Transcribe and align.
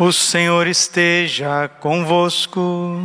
O 0.00 0.12
Senhor 0.12 0.68
esteja 0.68 1.68
convosco. 1.80 3.02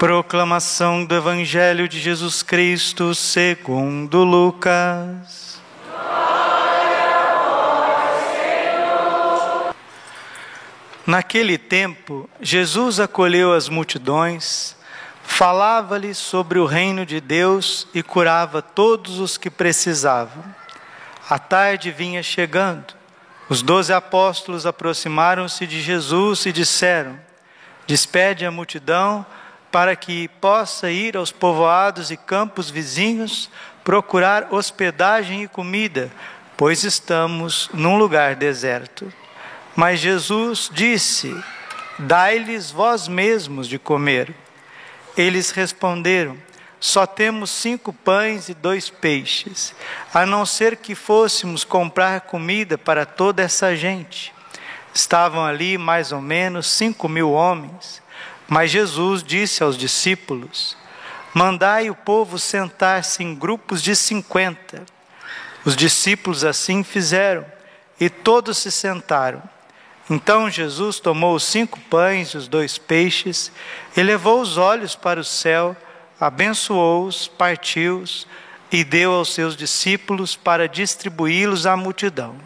Proclamação 0.00 1.04
do 1.04 1.14
Evangelho 1.14 1.86
de 1.88 2.00
Jesus 2.00 2.42
Cristo 2.42 3.14
segundo 3.14 4.24
Lucas. 4.24 5.60
Naquele 11.06 11.56
tempo, 11.58 12.28
Jesus 12.40 12.98
acolheu 12.98 13.52
as 13.52 13.68
multidões, 13.68 14.74
falava-lhes 15.22 16.18
sobre 16.18 16.58
o 16.58 16.66
reino 16.66 17.06
de 17.06 17.20
Deus 17.20 17.86
e 17.94 18.02
curava 18.02 18.60
todos 18.60 19.20
os 19.20 19.36
que 19.36 19.50
precisavam. 19.50 20.65
A 21.28 21.40
tarde 21.40 21.90
vinha 21.90 22.22
chegando. 22.22 22.94
Os 23.48 23.60
doze 23.60 23.92
apóstolos 23.92 24.64
aproximaram-se 24.64 25.66
de 25.66 25.80
Jesus 25.82 26.46
e 26.46 26.52
disseram: 26.52 27.18
Despede 27.86 28.46
a 28.46 28.50
multidão 28.50 29.26
para 29.72 29.96
que 29.96 30.28
possa 30.40 30.88
ir 30.90 31.16
aos 31.16 31.32
povoados 31.32 32.12
e 32.12 32.16
campos 32.16 32.70
vizinhos 32.70 33.50
procurar 33.82 34.48
hospedagem 34.52 35.42
e 35.42 35.48
comida, 35.48 36.10
pois 36.56 36.84
estamos 36.84 37.68
num 37.72 37.98
lugar 37.98 38.36
deserto. 38.36 39.12
Mas 39.74 39.98
Jesus 39.98 40.70
disse: 40.72 41.36
Dai-lhes 41.98 42.70
vós 42.70 43.08
mesmos 43.08 43.66
de 43.68 43.80
comer. 43.80 44.32
Eles 45.16 45.50
responderam: 45.50 46.38
só 46.78 47.06
temos 47.06 47.50
cinco 47.50 47.92
pães 47.92 48.48
e 48.48 48.54
dois 48.54 48.90
peixes, 48.90 49.74
a 50.12 50.26
não 50.26 50.44
ser 50.44 50.76
que 50.76 50.94
fôssemos 50.94 51.64
comprar 51.64 52.22
comida 52.22 52.76
para 52.76 53.06
toda 53.06 53.42
essa 53.42 53.74
gente. 53.74 54.34
Estavam 54.94 55.44
ali 55.44 55.76
mais 55.78 56.12
ou 56.12 56.20
menos 56.20 56.66
cinco 56.66 57.08
mil 57.08 57.32
homens. 57.32 58.02
Mas 58.48 58.70
Jesus 58.70 59.22
disse 59.22 59.62
aos 59.62 59.76
discípulos: 59.76 60.76
Mandai 61.34 61.90
o 61.90 61.94
povo 61.94 62.38
sentar-se 62.38 63.22
em 63.22 63.34
grupos 63.34 63.82
de 63.82 63.96
cinquenta. 63.96 64.84
Os 65.64 65.74
discípulos 65.74 66.44
assim 66.44 66.84
fizeram, 66.84 67.44
e 67.98 68.08
todos 68.08 68.58
se 68.58 68.70
sentaram. 68.70 69.42
Então 70.08 70.48
Jesus 70.48 71.00
tomou 71.00 71.34
os 71.34 71.42
cinco 71.42 71.80
pães 71.90 72.28
e 72.28 72.36
os 72.36 72.46
dois 72.46 72.78
peixes, 72.78 73.50
e 73.96 74.02
levou 74.02 74.40
os 74.40 74.56
olhos 74.56 74.94
para 74.94 75.18
o 75.18 75.24
céu 75.24 75.76
abençoou-os, 76.20 77.28
partiu-os 77.28 78.26
e 78.70 78.82
deu 78.82 79.12
aos 79.12 79.32
seus 79.32 79.56
discípulos 79.56 80.34
para 80.34 80.68
distribuí-los 80.68 81.66
à 81.66 81.76
multidão. 81.76 82.36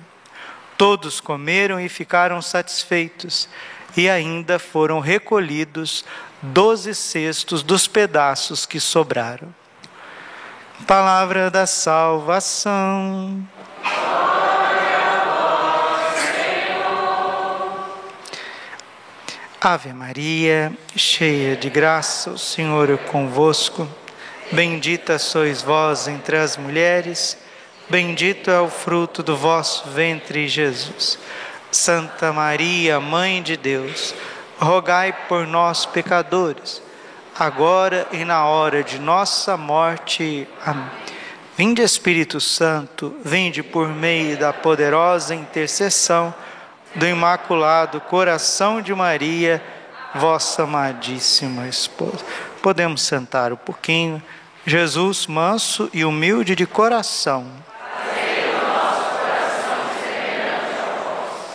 Todos 0.76 1.20
comeram 1.20 1.78
e 1.80 1.88
ficaram 1.88 2.40
satisfeitos, 2.40 3.48
e 3.96 4.08
ainda 4.08 4.58
foram 4.58 5.00
recolhidos 5.00 6.04
doze 6.40 6.94
cestos 6.94 7.62
dos 7.62 7.86
pedaços 7.86 8.64
que 8.64 8.80
sobraram. 8.80 9.54
Palavra 10.86 11.50
da 11.50 11.66
salvação. 11.66 13.46
Ave 19.62 19.92
Maria, 19.92 20.72
cheia 20.96 21.54
de 21.54 21.68
graça, 21.68 22.30
o 22.30 22.38
Senhor 22.38 22.88
é 22.88 22.96
convosco. 22.96 23.86
Bendita 24.50 25.18
sois 25.18 25.60
vós 25.60 26.08
entre 26.08 26.38
as 26.38 26.56
mulheres, 26.56 27.36
bendito 27.86 28.50
é 28.50 28.58
o 28.58 28.70
fruto 28.70 29.22
do 29.22 29.36
vosso 29.36 29.90
ventre, 29.90 30.48
Jesus. 30.48 31.18
Santa 31.70 32.32
Maria, 32.32 32.98
Mãe 33.00 33.42
de 33.42 33.54
Deus, 33.54 34.14
rogai 34.58 35.14
por 35.28 35.46
nós, 35.46 35.84
pecadores, 35.84 36.82
agora 37.38 38.08
e 38.12 38.24
na 38.24 38.46
hora 38.46 38.82
de 38.82 38.98
nossa 38.98 39.58
morte. 39.58 40.48
Amém. 40.64 40.88
Vinde, 41.54 41.82
Espírito 41.82 42.40
Santo, 42.40 43.14
vinde 43.22 43.62
por 43.62 43.88
meio 43.88 44.38
da 44.38 44.54
poderosa 44.54 45.34
intercessão 45.34 46.34
do 46.94 47.06
Imaculado 47.06 48.00
Coração 48.00 48.82
de 48.82 48.94
Maria, 48.94 49.62
vossa 50.14 50.64
amadíssima 50.64 51.68
esposa. 51.68 52.24
Podemos 52.62 53.02
sentar 53.02 53.52
um 53.52 53.56
pouquinho. 53.56 54.22
Jesus, 54.66 55.26
manso 55.26 55.88
e 55.92 56.04
humilde 56.04 56.54
de 56.54 56.66
coração. 56.66 57.50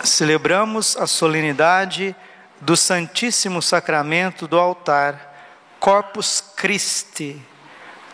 Celebramos 0.02 0.96
a 0.96 1.06
solenidade 1.06 2.14
do 2.60 2.76
Santíssimo 2.76 3.60
Sacramento 3.60 4.48
do 4.48 4.58
altar, 4.58 5.34
Corpus 5.78 6.42
Christi, 6.56 7.40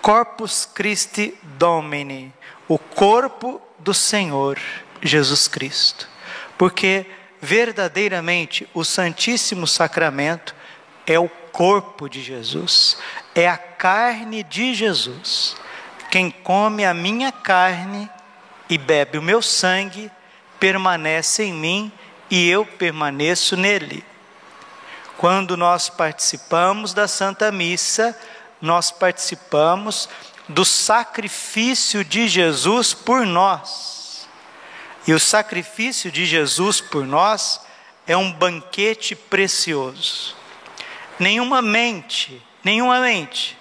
Corpus 0.01 0.67
Christi 0.67 1.39
Domini, 1.43 2.33
o 2.67 2.79
corpo 2.79 3.63
do 3.79 3.95
Senhor 3.95 4.59
Jesus 5.01 5.47
Cristo 5.47 6.12
porque 6.57 7.07
verdadeiramente 7.41 8.69
o 8.73 8.85
Santíssimo 8.85 9.67
Sacramento 9.67 10.55
é 11.07 11.19
o 11.19 11.29
corpo 11.29 12.09
de 12.09 12.23
Jesus, 12.23 12.97
é 13.35 13.49
a 13.49 13.57
carne 13.57 14.43
de 14.43 14.75
Jesus. 14.75 15.57
Quem 16.11 16.31
come 16.31 16.85
a 16.85 16.95
minha 16.95 17.33
carne 17.33 18.09
e 18.69 18.79
bebe 18.79 19.19
o 19.19 19.23
meu 19.23 19.43
sangue, 19.43 20.11
permanece 20.59 21.43
em 21.43 21.53
mim 21.53 21.93
e 22.31 22.49
eu 22.49 22.65
permaneço 22.65 23.57
nele. 23.57 24.05
Quando 25.19 25.57
nós 25.57 25.89
participamos 25.89 26.95
da 26.95 27.07
Santa 27.07 27.53
Missa, 27.53 28.19
nós 28.61 28.91
participamos 28.91 30.09
do 30.49 30.65
sacrifício 30.65 32.05
de 32.05 32.29
Jesus 32.29 32.95
por 32.95 33.27
nós. 33.27 34.02
E 35.07 35.13
o 35.13 35.21
sacrifício 35.21 36.13
de 36.13 36.25
Jesus 36.25 36.81
por 36.81 37.05
nós 37.07 37.61
é 38.07 38.17
um 38.17 38.33
banquete 38.33 39.15
precioso. 39.17 40.37
Nenhuma 41.19 41.61
mente, 41.61 42.41
nenhuma 42.65 43.01
mente, 43.01 43.59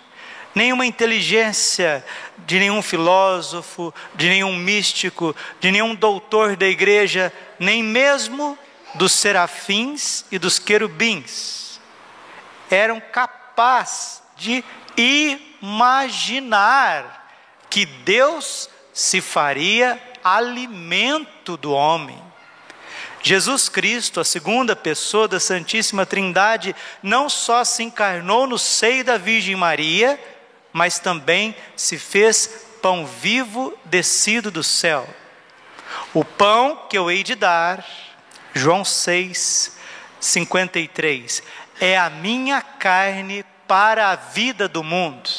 nenhuma 0.53 0.85
inteligência 0.85 2.05
de 2.39 2.59
nenhum 2.59 2.81
filósofo, 2.81 3.93
de 4.15 4.29
nenhum 4.29 4.55
místico, 4.55 5.35
de 5.59 5.71
nenhum 5.71 5.95
doutor 5.95 6.55
da 6.55 6.67
igreja, 6.67 7.33
nem 7.59 7.81
mesmo 7.83 8.57
dos 8.95 9.13
serafins 9.13 10.25
e 10.31 10.37
dos 10.37 10.59
querubins, 10.59 11.79
eram 12.69 12.99
capazes 12.99 14.21
de 14.37 14.63
imaginar 15.61 17.29
que 17.69 17.85
Deus 17.85 18.69
se 18.93 19.21
faria 19.21 20.10
alimento 20.23 21.57
do 21.57 21.71
homem. 21.71 22.21
Jesus 23.23 23.69
Cristo, 23.69 24.19
a 24.19 24.25
segunda 24.25 24.75
pessoa 24.75 25.27
da 25.27 25.39
Santíssima 25.39 26.05
Trindade, 26.05 26.75
não 27.03 27.29
só 27.29 27.63
se 27.63 27.83
encarnou 27.83 28.47
no 28.47 28.57
seio 28.57 29.03
da 29.03 29.17
Virgem 29.17 29.55
Maria, 29.55 30.19
mas 30.73 30.97
também 30.97 31.55
se 31.75 31.97
fez 31.97 32.65
pão 32.81 33.05
vivo 33.05 33.77
descido 33.85 34.49
do 34.49 34.63
céu. 34.63 35.07
O 36.13 36.25
pão 36.25 36.87
que 36.89 36.97
eu 36.97 37.11
hei 37.11 37.23
de 37.23 37.35
dar, 37.35 37.85
João 38.53 38.83
6, 38.83 39.77
53, 40.19 41.43
é 41.79 41.97
a 41.97 42.09
minha 42.09 42.61
carne 42.61 43.45
para 43.67 44.09
a 44.09 44.15
vida 44.15 44.67
do 44.67 44.83
mundo. 44.83 45.29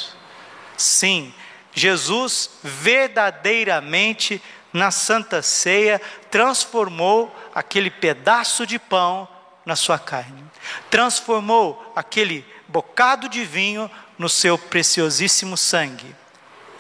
Sim, 0.77 1.35
Jesus 1.75 2.51
verdadeiramente 2.63 4.41
na 4.73 4.91
Santa 4.91 5.43
Ceia, 5.43 6.01
transformou 6.31 7.35
aquele 7.55 7.91
pedaço 7.91 8.67
de 8.67 8.79
pão 8.79 9.29
na 9.65 9.77
sua 9.77 9.99
carne, 9.99 10.45
transformou 10.91 11.93
aquele 11.95 12.45
bocado 12.67 13.29
de 13.29 13.45
vinho 13.45 13.91
no 14.19 14.29
seu 14.29 14.57
preciosíssimo 14.57 15.57
sangue. 15.57 16.15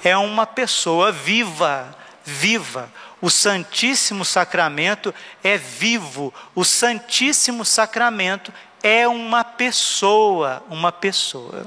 É 0.03 0.17
uma 0.17 0.47
pessoa 0.47 1.13
viva, 1.13 1.97
viva. 2.25 2.93
O 3.21 3.31
Santíssimo 3.31 4.25
Sacramento 4.25 5.15
é 5.45 5.57
vivo, 5.57 6.35
o 6.57 6.65
Santíssimo 6.65 7.65
Sacramento 7.65 8.53
é 8.83 9.07
uma 9.07 9.45
pessoa, 9.45 10.63
uma 10.69 10.91
pessoa. 10.91 11.67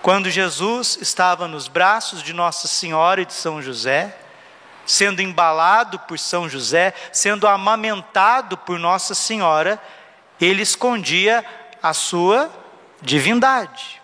Quando 0.00 0.30
Jesus 0.30 0.98
estava 1.00 1.46
nos 1.46 1.68
braços 1.68 2.22
de 2.22 2.32
Nossa 2.32 2.66
Senhora 2.66 3.20
e 3.20 3.26
de 3.26 3.34
São 3.34 3.60
José, 3.60 4.16
sendo 4.86 5.22
embalado 5.22 5.98
por 6.00 6.18
São 6.18 6.48
José, 6.48 6.94
sendo 7.12 7.46
amamentado 7.46 8.56
por 8.56 8.78
Nossa 8.78 9.14
Senhora, 9.14 9.80
ele 10.40 10.62
escondia 10.62 11.44
a 11.82 11.92
sua 11.92 12.50
divindade. 13.00 14.02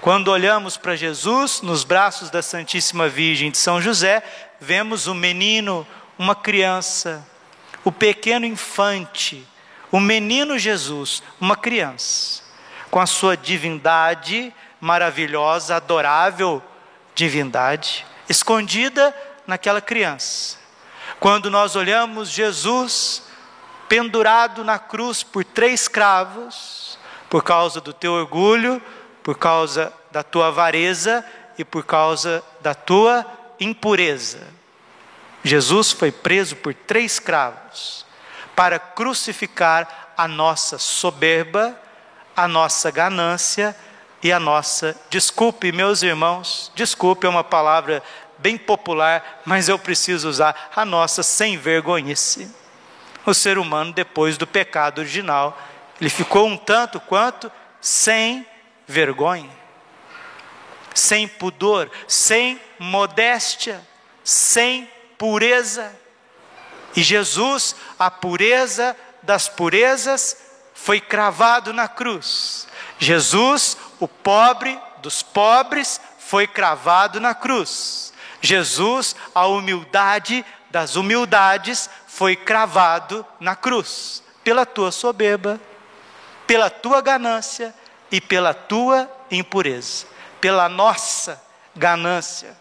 Quando 0.00 0.28
olhamos 0.28 0.76
para 0.76 0.96
Jesus 0.96 1.60
nos 1.60 1.84
braços 1.84 2.30
da 2.30 2.42
Santíssima 2.42 3.08
Virgem 3.08 3.50
de 3.50 3.58
São 3.58 3.80
José, 3.80 4.22
vemos 4.60 5.06
o 5.06 5.14
menino, 5.14 5.86
uma 6.18 6.34
criança, 6.34 7.26
o 7.84 7.90
pequeno 7.90 8.46
infante, 8.46 9.46
o 9.90 9.98
menino 9.98 10.58
Jesus, 10.58 11.22
uma 11.40 11.56
criança, 11.56 12.42
com 12.90 13.00
a 13.00 13.06
sua 13.06 13.36
divindade 13.36 14.54
maravilhosa, 14.80 15.76
adorável 15.76 16.62
divindade, 17.14 18.06
escondida 18.28 19.14
naquela 19.48 19.80
criança. 19.80 20.58
Quando 21.18 21.50
nós 21.50 21.74
olhamos 21.74 22.28
Jesus 22.28 23.22
pendurado 23.88 24.62
na 24.62 24.78
cruz 24.78 25.22
por 25.22 25.42
três 25.42 25.88
cravos, 25.88 26.98
por 27.30 27.42
causa 27.42 27.80
do 27.80 27.94
teu 27.94 28.12
orgulho, 28.12 28.80
por 29.22 29.38
causa 29.38 29.90
da 30.12 30.22
tua 30.22 30.48
avareza 30.48 31.24
e 31.58 31.64
por 31.64 31.84
causa 31.84 32.44
da 32.60 32.74
tua 32.74 33.26
impureza. 33.58 34.46
Jesus 35.42 35.92
foi 35.92 36.12
preso 36.12 36.54
por 36.56 36.74
três 36.74 37.18
cravos 37.18 38.04
para 38.54 38.78
crucificar 38.78 40.12
a 40.16 40.28
nossa 40.28 40.78
soberba, 40.78 41.74
a 42.36 42.46
nossa 42.46 42.90
ganância 42.90 43.74
e 44.22 44.30
a 44.30 44.38
nossa. 44.38 44.94
Desculpe, 45.08 45.72
meus 45.72 46.02
irmãos, 46.02 46.70
desculpe, 46.74 47.26
é 47.26 47.30
uma 47.30 47.44
palavra 47.44 48.02
bem 48.38 48.56
popular, 48.56 49.42
mas 49.44 49.68
eu 49.68 49.78
preciso 49.78 50.28
usar 50.28 50.70
a 50.74 50.84
nossa 50.84 51.22
sem 51.22 51.56
vergonhice. 51.56 52.50
O 53.26 53.34
ser 53.34 53.58
humano, 53.58 53.92
depois 53.92 54.38
do 54.38 54.46
pecado 54.46 55.00
original, 55.00 55.58
ele 56.00 56.08
ficou 56.08 56.46
um 56.46 56.56
tanto 56.56 57.00
quanto 57.00 57.50
sem 57.80 58.46
vergonha, 58.86 59.50
sem 60.94 61.28
pudor, 61.28 61.90
sem 62.06 62.60
modéstia, 62.78 63.86
sem 64.24 64.90
pureza. 65.18 65.94
E 66.96 67.02
Jesus, 67.02 67.76
a 67.98 68.10
pureza 68.10 68.96
das 69.22 69.48
purezas, 69.48 70.36
foi 70.72 71.00
cravado 71.00 71.72
na 71.72 71.88
cruz. 71.88 72.66
Jesus, 72.98 73.76
o 74.00 74.08
pobre 74.08 74.80
dos 75.02 75.22
pobres, 75.22 76.00
foi 76.18 76.46
cravado 76.46 77.20
na 77.20 77.34
cruz. 77.34 78.07
Jesus, 78.40 79.16
a 79.34 79.46
humildade 79.46 80.44
das 80.70 80.96
humildades, 80.96 81.88
foi 82.06 82.36
cravado 82.36 83.24
na 83.40 83.56
cruz, 83.56 84.22
pela 84.44 84.66
tua 84.66 84.90
soberba, 84.90 85.60
pela 86.46 86.70
tua 86.70 87.00
ganância 87.00 87.74
e 88.10 88.20
pela 88.20 88.54
tua 88.54 89.10
impureza, 89.30 90.06
pela 90.40 90.68
nossa 90.68 91.42
ganância, 91.74 92.56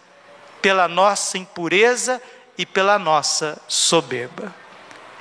pela 0.62 0.88
nossa 0.88 1.38
impureza 1.38 2.22
e 2.58 2.66
pela 2.66 2.98
nossa 3.00 3.58
soberba. 3.68 4.54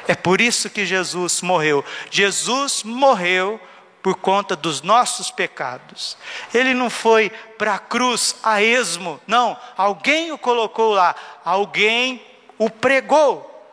É 0.08 0.14
por 0.14 0.40
isso 0.40 0.70
que 0.70 0.86
Jesus 0.86 1.42
morreu. 1.42 1.84
Jesus 2.10 2.82
morreu 2.84 3.60
por 4.06 4.14
conta 4.14 4.54
dos 4.54 4.82
nossos 4.82 5.32
pecados. 5.32 6.16
Ele 6.54 6.72
não 6.72 6.88
foi 6.88 7.28
para 7.58 7.74
a 7.74 7.78
cruz 7.80 8.36
a 8.40 8.62
esmo, 8.62 9.20
não, 9.26 9.58
alguém 9.76 10.30
o 10.30 10.38
colocou 10.38 10.92
lá, 10.92 11.12
alguém 11.44 12.24
o 12.56 12.70
pregou, 12.70 13.68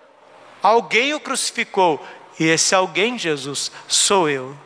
alguém 0.60 1.14
o 1.14 1.20
crucificou, 1.20 2.04
e 2.40 2.46
esse 2.46 2.74
alguém, 2.74 3.16
Jesus, 3.16 3.72
sou 3.88 4.28
eu. 4.28 4.58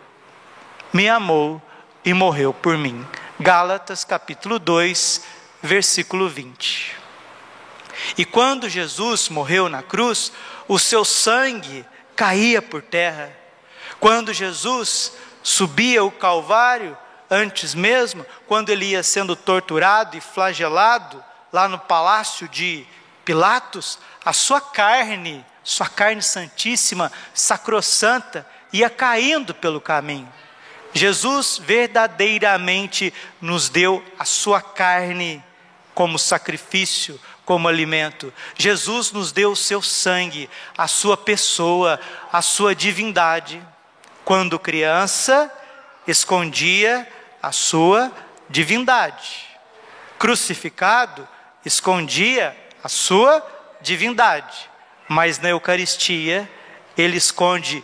Me 0.93 1.09
amou 1.09 1.61
e 2.05 2.13
morreu 2.13 2.53
por 2.53 2.77
mim. 2.77 3.05
Gálatas 3.37 4.05
capítulo 4.05 4.59
2, 4.59 5.21
versículo 5.61 6.29
20. 6.29 6.95
E 8.17 8.23
quando 8.23 8.69
Jesus 8.69 9.27
morreu 9.27 9.67
na 9.67 9.83
cruz, 9.83 10.31
o 10.65 10.79
seu 10.79 11.03
sangue 11.03 11.85
caía 12.15 12.61
por 12.61 12.81
terra. 12.81 13.35
Quando 13.99 14.31
Jesus 14.31 15.26
subia 15.47 16.03
o 16.03 16.11
Calvário, 16.11 16.97
antes 17.29 17.73
mesmo, 17.73 18.25
quando 18.45 18.69
ele 18.69 18.87
ia 18.87 19.01
sendo 19.01 19.33
torturado 19.33 20.17
e 20.17 20.21
flagelado 20.21 21.23
lá 21.53 21.69
no 21.69 21.79
palácio 21.79 22.49
de 22.49 22.85
Pilatos, 23.23 23.97
a 24.25 24.33
sua 24.33 24.59
carne, 24.59 25.45
sua 25.63 25.87
carne 25.87 26.21
santíssima, 26.21 27.09
sacrossanta, 27.33 28.45
ia 28.73 28.89
caindo 28.89 29.53
pelo 29.53 29.79
caminho. 29.79 30.27
Jesus 30.93 31.61
verdadeiramente 31.63 33.13
nos 33.39 33.69
deu 33.69 34.03
a 34.19 34.25
sua 34.25 34.61
carne 34.61 35.41
como 35.95 36.19
sacrifício, 36.19 37.17
como 37.45 37.69
alimento. 37.69 38.33
Jesus 38.57 39.13
nos 39.13 39.31
deu 39.31 39.53
o 39.53 39.55
seu 39.55 39.81
sangue, 39.81 40.49
a 40.77 40.89
sua 40.89 41.15
pessoa, 41.15 41.97
a 42.33 42.41
sua 42.41 42.75
divindade 42.75 43.65
quando 44.27 44.59
criança, 44.59 45.49
escondia 46.05 47.07
a 47.41 47.53
sua 47.53 48.11
divindade. 48.49 49.47
Crucificado, 50.19 51.25
escondia 51.63 52.53
a 52.83 52.89
sua 52.89 53.41
divindade. 53.79 54.69
Mas 55.07 55.39
na 55.39 55.47
Eucaristia, 55.47 56.49
ele 56.97 57.15
esconde 57.15 57.81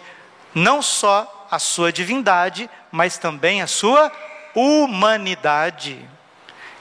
não 0.53 0.81
só 0.81 1.47
a 1.49 1.59
sua 1.59 1.93
divindade, 1.93 2.69
mas 2.91 3.17
também 3.17 3.61
a 3.61 3.67
sua 3.67 4.11
humanidade. 4.53 5.97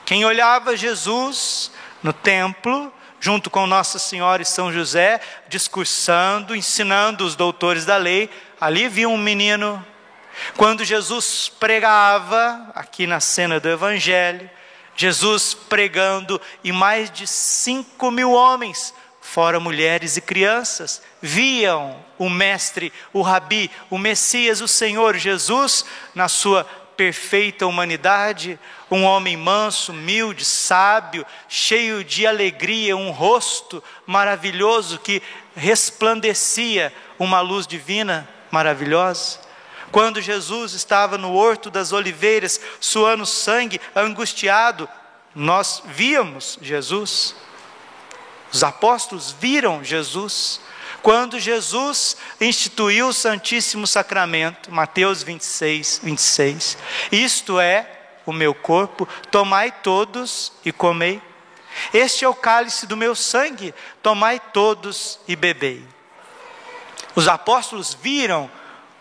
Quem 0.03 0.25
olhava 0.25 0.75
Jesus 0.75 1.71
no 2.03 2.11
templo, 2.11 2.93
junto 3.17 3.49
com 3.49 3.65
Nossa 3.65 3.97
Senhora 3.97 4.41
e 4.41 4.45
São 4.45 4.73
José, 4.73 5.21
discursando, 5.47 6.53
ensinando 6.53 7.23
os 7.23 7.37
doutores 7.37 7.85
da 7.85 7.95
lei, 7.95 8.29
ali 8.63 8.87
viu 8.87 9.11
um 9.11 9.17
menino. 9.17 9.85
Quando 10.55 10.85
Jesus 10.85 11.51
pregava, 11.59 12.71
aqui 12.73 13.05
na 13.05 13.19
cena 13.19 13.59
do 13.59 13.67
Evangelho, 13.67 14.49
Jesus 14.95 15.53
pregando 15.53 16.39
e 16.63 16.71
mais 16.71 17.11
de 17.11 17.27
cinco 17.27 18.09
mil 18.09 18.31
homens, 18.31 18.93
fora 19.19 19.59
mulheres 19.59 20.15
e 20.15 20.21
crianças, 20.21 21.01
viam 21.21 21.99
o 22.17 22.29
Mestre, 22.29 22.93
o 23.11 23.21
Rabi, 23.21 23.69
o 23.89 23.97
Messias, 23.97 24.61
o 24.61 24.67
Senhor 24.67 25.17
Jesus, 25.17 25.83
na 26.15 26.29
sua 26.29 26.63
perfeita 26.95 27.67
humanidade, 27.67 28.57
um 28.89 29.03
homem 29.03 29.35
manso, 29.35 29.91
humilde, 29.91 30.45
sábio, 30.45 31.25
cheio 31.49 32.01
de 32.01 32.25
alegria, 32.25 32.95
um 32.95 33.11
rosto 33.11 33.83
maravilhoso 34.05 34.99
que 34.99 35.21
resplandecia 35.53 36.93
uma 37.19 37.41
luz 37.41 37.67
divina 37.67 38.25
maravilhosa. 38.53 39.39
Quando 39.91 40.21
Jesus 40.21 40.73
estava 40.73 41.17
no 41.17 41.33
horto 41.33 41.71
das 41.71 41.91
oliveiras, 41.91 42.61
suando 42.79 43.25
sangue, 43.25 43.81
angustiado, 43.95 44.87
nós 45.33 45.81
víamos 45.87 46.59
Jesus. 46.61 47.35
Os 48.51 48.63
apóstolos 48.63 49.35
viram 49.39 49.83
Jesus. 49.83 50.61
Quando 51.01 51.39
Jesus 51.39 52.15
instituiu 52.39 53.07
o 53.07 53.13
Santíssimo 53.13 53.87
Sacramento, 53.87 54.71
Mateus 54.71 55.23
26, 55.23 56.01
26, 56.03 56.77
isto 57.11 57.59
é 57.59 57.89
o 58.23 58.31
meu 58.31 58.53
corpo, 58.53 59.07
tomai 59.31 59.71
todos 59.71 60.53
e 60.63 60.71
comei. 60.71 61.19
Este 61.91 62.23
é 62.23 62.29
o 62.29 62.35
cálice 62.35 62.85
do 62.85 62.95
meu 62.95 63.15
sangue, 63.15 63.73
tomai 64.03 64.39
todos 64.39 65.19
e 65.27 65.35
bebei. 65.35 65.92
Os 67.15 67.27
apóstolos 67.27 67.93
viram 67.93 68.49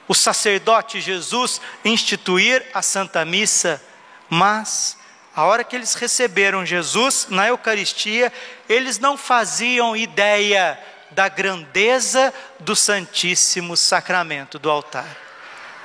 o 0.07 0.15
sacerdote 0.15 1.01
Jesus 1.01 1.61
instituir 1.85 2.65
a 2.75 2.83
Santa 2.83 3.25
Missa, 3.25 3.83
mas 4.29 4.97
a 5.35 5.45
hora 5.45 5.65
que 5.65 5.75
eles 5.75 5.95
receberam 5.95 6.67
Jesus 6.67 7.29
na 7.31 7.49
Eucaristia, 7.49 8.31
eles 8.69 8.99
não 8.99 9.17
faziam 9.17 9.97
ideia 9.97 10.79
da 11.11 11.29
grandeza 11.29 12.33
do 12.61 12.77
Santíssimo 12.77 13.77
Sacramento 13.77 14.59
do 14.59 14.71
altar. 14.71 15.17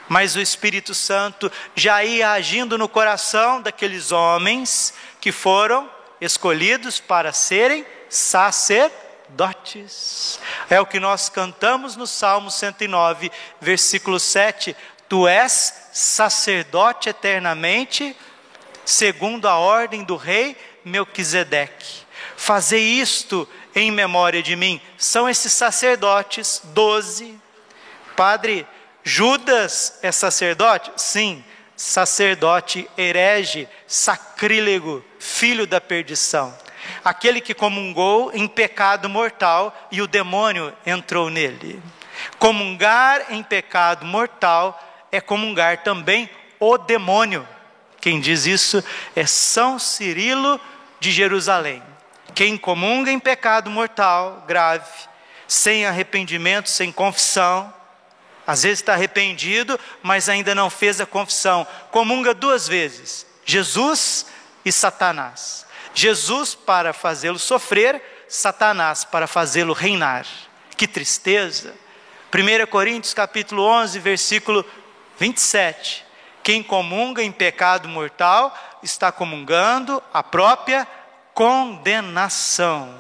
Mas 0.10 0.36
o 0.36 0.42
Espírito 0.42 0.94
Santo 0.94 1.52
já 1.76 2.04
ia 2.04 2.32
agindo 2.32 2.78
no 2.78 2.90
coração 2.90 3.62
daqueles 3.62 4.12
homens 4.12 4.94
que 5.20 5.32
foram 5.32 5.90
escolhidos 6.20 7.00
para 7.00 7.32
serem 7.32 7.86
sacerdotes 8.10 9.07
sacerdotes. 9.28 10.40
É 10.70 10.80
o 10.80 10.86
que 10.86 11.00
nós 11.00 11.30
cantamos 11.30 11.96
no 11.96 12.08
Salmo 12.08 12.50
109, 12.50 13.32
versículo 13.60 14.20
7. 14.20 14.76
Tu 15.10 15.28
és 15.28 15.90
sacerdote 15.92 17.10
eternamente, 17.10 18.16
segundo 18.86 19.48
a 19.48 19.58
ordem 19.58 20.04
do 20.04 20.16
rei 20.16 20.56
Melquisedeque. 20.84 22.06
Fazer 22.36 22.80
isto 22.80 23.48
em 23.76 23.92
memória 23.92 24.42
de 24.42 24.56
mim. 24.56 24.82
São 24.98 25.28
esses 25.28 25.52
sacerdotes, 25.54 26.62
doze. 26.66 27.40
Padre, 28.16 28.66
Judas 29.04 30.00
é 30.02 30.12
sacerdote? 30.12 30.92
Sim, 30.98 31.44
sacerdote 31.76 32.90
herege, 32.98 33.68
sacrílego, 33.86 35.04
filho 35.20 35.68
da 35.68 35.80
perdição. 35.80 36.58
Aquele 37.04 37.42
que 37.42 37.54
comungou 37.54 38.32
em 38.34 38.48
pecado 38.48 39.10
mortal 39.10 39.76
e 39.92 40.02
o 40.02 40.08
demônio 40.08 40.74
entrou 40.86 41.30
nele. 41.30 41.82
Comungar 42.40 43.28
em 43.30 43.44
pecado 43.44 44.06
mortal 44.06 44.80
é 45.12 45.22
comungar 45.22 45.84
também 45.84 46.30
o 46.60 46.78
demônio. 46.78 47.48
Quem 48.00 48.20
diz 48.20 48.46
isso 48.46 48.84
é 49.16 49.26
São 49.26 49.78
Cirilo 49.78 50.60
de 51.00 51.12
Jerusalém. 51.12 51.84
Quem 52.34 52.58
comunga 52.58 53.12
em 53.12 53.20
pecado 53.20 53.70
mortal 53.70 54.44
grave, 54.48 54.90
sem 55.48 55.86
arrependimento, 55.86 56.70
sem 56.70 56.92
confissão, 56.92 57.74
às 58.46 58.64
vezes 58.64 58.80
está 58.80 58.94
arrependido, 58.94 59.78
mas 60.02 60.30
ainda 60.30 60.56
não 60.56 60.70
fez 60.70 61.02
a 61.02 61.06
confissão, 61.06 61.68
comunga 61.92 62.34
duas 62.34 62.68
vezes: 62.68 63.26
Jesus 63.46 64.28
e 64.64 64.72
Satanás. 64.72 65.67
Jesus 65.98 66.54
para 66.54 66.94
fazê-lo 66.94 67.40
sofrer, 67.40 68.00
Satanás 68.28 69.04
para 69.04 69.26
fazê-lo 69.26 69.74
reinar. 69.74 70.28
Que 70.78 70.88
tristeza! 70.88 71.74
1 72.32 72.68
Coríntios 72.68 73.16
capítulo 73.16 73.64
11, 73.64 73.98
versículo 73.98 74.64
27. 75.18 76.06
Quem 76.44 76.62
comunga 76.62 77.24
em 77.24 77.32
pecado 77.32 77.90
mortal 77.90 78.56
está 78.84 79.12
comungando 79.12 80.00
a 80.14 80.22
própria 80.22 80.88
condenação. 81.34 82.94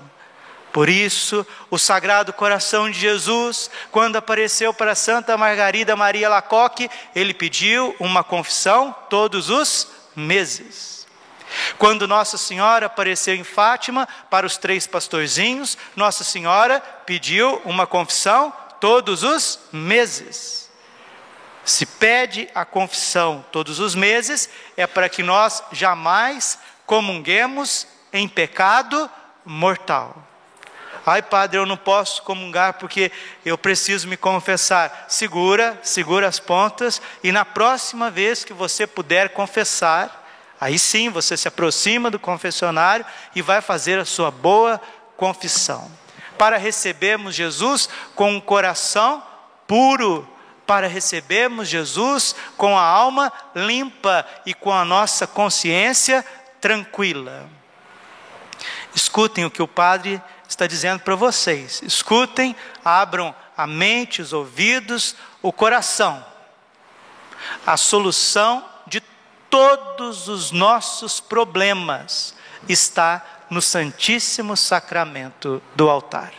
Por 0.73 0.89
isso, 0.89 1.45
o 1.69 1.77
Sagrado 1.77 2.33
Coração 2.33 2.89
de 2.89 2.99
Jesus, 2.99 3.69
quando 3.91 4.15
apareceu 4.15 4.73
para 4.73 4.95
Santa 4.95 5.37
Margarida 5.37 5.95
Maria 5.95 6.29
Lacoque, 6.29 6.89
ele 7.13 7.35
pediu 7.35 7.95
uma 7.99 8.23
confissão 8.23 8.95
todos 9.07 9.51
os 9.51 9.87
meses. 10.15 10.96
Quando 11.77 12.07
Nossa 12.07 12.37
Senhora 12.37 12.87
apareceu 12.87 13.35
em 13.35 13.43
Fátima 13.43 14.07
para 14.29 14.45
os 14.45 14.57
três 14.57 14.87
pastorzinhos, 14.87 15.77
Nossa 15.95 16.23
Senhora 16.23 16.79
pediu 17.05 17.61
uma 17.65 17.87
confissão 17.87 18.53
todos 18.79 19.23
os 19.23 19.59
meses. 19.71 20.69
Se 21.63 21.85
pede 21.85 22.49
a 22.55 22.63
confissão 22.63 23.45
todos 23.51 23.79
os 23.79 23.93
meses, 23.93 24.49
é 24.75 24.87
para 24.87 25.09
que 25.09 25.21
nós 25.21 25.63
jamais 25.71 26.57
comunguemos 26.85 27.85
em 28.13 28.27
pecado 28.27 29.09
mortal. 29.45 30.23
Ai, 31.05 31.21
padre, 31.21 31.57
eu 31.57 31.65
não 31.65 31.77
posso 31.77 32.21
comungar 32.23 32.73
porque 32.73 33.11
eu 33.45 33.57
preciso 33.57 34.07
me 34.07 34.17
confessar. 34.17 35.05
Segura, 35.07 35.79
segura 35.81 36.27
as 36.27 36.39
pontas 36.39 37.01
e 37.23 37.31
na 37.31 37.45
próxima 37.45 38.11
vez 38.11 38.43
que 38.43 38.53
você 38.53 38.85
puder 38.85 39.29
confessar, 39.29 40.26
aí 40.59 40.77
sim 40.79 41.09
você 41.09 41.37
se 41.37 41.47
aproxima 41.47 42.09
do 42.09 42.19
confessionário 42.19 43.05
e 43.35 43.41
vai 43.41 43.61
fazer 43.61 43.99
a 43.99 44.05
sua 44.05 44.31
boa 44.31 44.81
confissão 45.15 45.89
para 46.37 46.57
recebermos 46.57 47.35
Jesus 47.35 47.89
com 48.15 48.31
um 48.33 48.39
coração 48.39 49.23
puro, 49.65 50.27
para 50.65 50.87
recebermos 50.87 51.67
Jesus 51.67 52.35
com 52.55 52.77
a 52.77 52.83
alma 52.83 53.31
limpa 53.55 54.25
e 54.45 54.53
com 54.53 54.71
a 54.71 54.85
nossa 54.85 55.25
consciência 55.25 56.23
tranquila. 56.61 57.49
Escutem 58.93 59.45
o 59.45 59.51
que 59.51 59.61
o 59.61 59.67
Padre 59.67 60.21
está 60.47 60.67
dizendo 60.67 60.99
para 61.01 61.15
vocês. 61.15 61.81
Escutem, 61.83 62.55
abram 62.83 63.33
a 63.55 63.67
mente, 63.67 64.21
os 64.21 64.33
ouvidos, 64.33 65.15
o 65.41 65.51
coração. 65.51 66.25
A 67.65 67.77
solução 67.77 68.65
todos 69.49 70.27
os 70.27 70.51
nossos 70.51 71.19
problemas 71.19 72.33
está 72.67 73.25
no 73.49 73.61
Santíssimo 73.61 74.57
Sacramento 74.57 75.61
do 75.75 75.89
altar. 75.89 76.33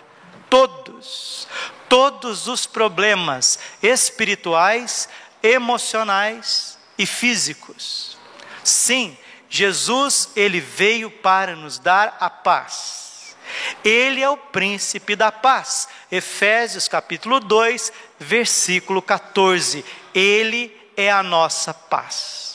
Todos, 0.51 1.49
todos 1.89 2.47
os 2.47 2.67
problemas 2.67 3.59
espirituais, 3.83 5.09
emocionais 5.43 6.79
e 6.97 7.07
físicos. 7.07 8.17
Sim, 8.65 9.17
Jesus, 9.49 10.31
ele 10.37 10.61
veio 10.61 11.11
para 11.11 11.57
nos 11.57 11.79
dar 11.79 12.17
a 12.21 12.29
paz. 12.29 13.37
Ele 13.83 14.23
é 14.23 14.29
o 14.29 14.37
príncipe 14.37 15.17
da 15.17 15.33
paz. 15.33 15.89
Efésios 16.11 16.89
capítulo 16.89 17.41
2, 17.41 17.93
versículo 18.19 19.01
14. 19.01 19.85
Ele 20.15 20.77
é 20.97 21.11
a 21.11 21.23
nossa 21.23 21.73
paz. 21.73 22.48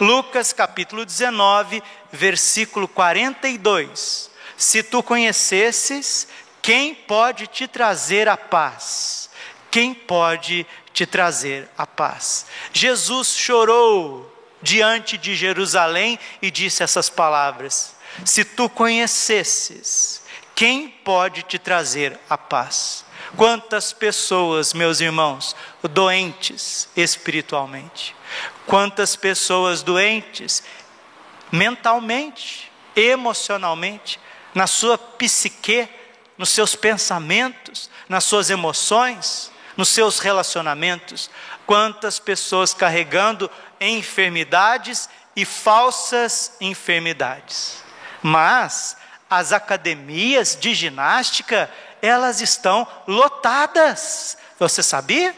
Lucas 0.00 0.52
capítulo 0.52 1.04
19, 1.04 1.82
versículo 2.12 2.86
42. 2.86 4.30
Se 4.56 4.82
tu 4.82 5.02
conhecesses, 5.02 6.28
quem 6.62 6.94
pode 6.94 7.46
te 7.46 7.66
trazer 7.66 8.28
a 8.28 8.36
paz? 8.36 9.28
Quem 9.70 9.92
pode 9.92 10.66
te 10.92 11.04
trazer 11.04 11.68
a 11.76 11.86
paz? 11.86 12.46
Jesus 12.72 13.36
chorou 13.36 14.32
diante 14.62 15.18
de 15.18 15.34
Jerusalém 15.34 16.18
e 16.40 16.50
disse 16.50 16.82
essas 16.82 17.10
palavras: 17.10 17.94
Se 18.24 18.44
tu 18.44 18.68
conhecesses, 18.68 20.22
quem 20.54 20.88
pode 20.88 21.42
te 21.42 21.58
trazer 21.58 22.18
a 22.28 22.38
paz? 22.38 23.04
Quantas 23.36 23.92
pessoas, 23.92 24.72
meus 24.72 25.00
irmãos, 25.00 25.54
doentes 25.82 26.88
espiritualmente, 26.96 28.14
quantas 28.66 29.16
pessoas 29.16 29.82
doentes 29.82 30.62
mentalmente, 31.52 32.70
emocionalmente, 32.96 34.20
na 34.54 34.66
sua 34.66 34.98
psique, 34.98 35.88
nos 36.36 36.50
seus 36.50 36.74
pensamentos, 36.74 37.90
nas 38.08 38.24
suas 38.24 38.50
emoções, 38.50 39.50
nos 39.76 39.88
seus 39.88 40.18
relacionamentos. 40.18 41.30
Quantas 41.66 42.18
pessoas 42.18 42.74
carregando 42.74 43.50
enfermidades 43.80 45.08
e 45.36 45.44
falsas 45.44 46.56
enfermidades. 46.60 47.82
Mas 48.22 48.96
as 49.30 49.52
academias 49.52 50.56
de 50.58 50.74
ginástica, 50.74 51.70
elas 52.02 52.40
estão 52.40 52.86
lotadas. 53.06 54.36
Você 54.58 54.82
sabia? 54.82 55.34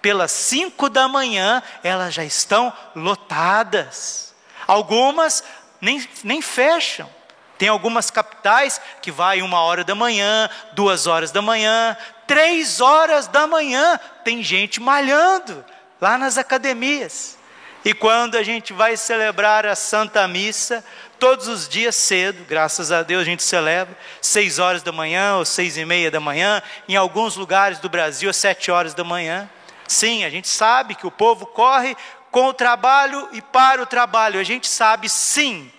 Pelas 0.00 0.32
cinco 0.32 0.88
da 0.88 1.08
manhã, 1.08 1.62
elas 1.82 2.12
já 2.12 2.24
estão 2.24 2.72
lotadas. 2.94 4.34
Algumas 4.66 5.42
nem, 5.80 6.06
nem 6.22 6.42
fecham. 6.42 7.08
Tem 7.56 7.68
algumas 7.68 8.10
capitais 8.10 8.80
que 9.00 9.10
vai 9.10 9.40
uma 9.40 9.60
hora 9.60 9.84
da 9.84 9.94
manhã, 9.94 10.50
duas 10.72 11.06
horas 11.06 11.30
da 11.30 11.40
manhã, 11.40 11.96
três 12.26 12.80
horas 12.80 13.26
da 13.28 13.46
manhã. 13.46 13.98
Tem 14.24 14.42
gente 14.42 14.80
malhando 14.80 15.64
lá 16.00 16.18
nas 16.18 16.36
academias. 16.36 17.38
E 17.84 17.92
quando 17.92 18.36
a 18.36 18.42
gente 18.42 18.72
vai 18.72 18.96
celebrar 18.96 19.66
a 19.66 19.76
Santa 19.76 20.26
Missa, 20.26 20.82
todos 21.18 21.48
os 21.48 21.68
dias 21.68 21.94
cedo, 21.94 22.42
graças 22.48 22.90
a 22.90 23.02
Deus 23.02 23.20
a 23.20 23.24
gente 23.24 23.42
celebra, 23.42 23.94
seis 24.22 24.58
horas 24.58 24.82
da 24.82 24.90
manhã 24.90 25.36
ou 25.36 25.44
seis 25.44 25.76
e 25.76 25.84
meia 25.84 26.10
da 26.10 26.18
manhã, 26.18 26.62
em 26.88 26.96
alguns 26.96 27.36
lugares 27.36 27.78
do 27.78 27.90
Brasil, 27.90 28.30
às 28.30 28.36
sete 28.36 28.70
horas 28.70 28.94
da 28.94 29.04
manhã. 29.04 29.50
Sim, 29.86 30.24
a 30.24 30.30
gente 30.30 30.48
sabe 30.48 30.94
que 30.94 31.06
o 31.06 31.10
povo 31.10 31.44
corre 31.44 31.94
com 32.30 32.46
o 32.46 32.54
trabalho 32.54 33.28
e 33.32 33.42
para 33.42 33.82
o 33.82 33.86
trabalho. 33.86 34.40
A 34.40 34.44
gente 34.44 34.66
sabe 34.66 35.08
sim, 35.08 35.70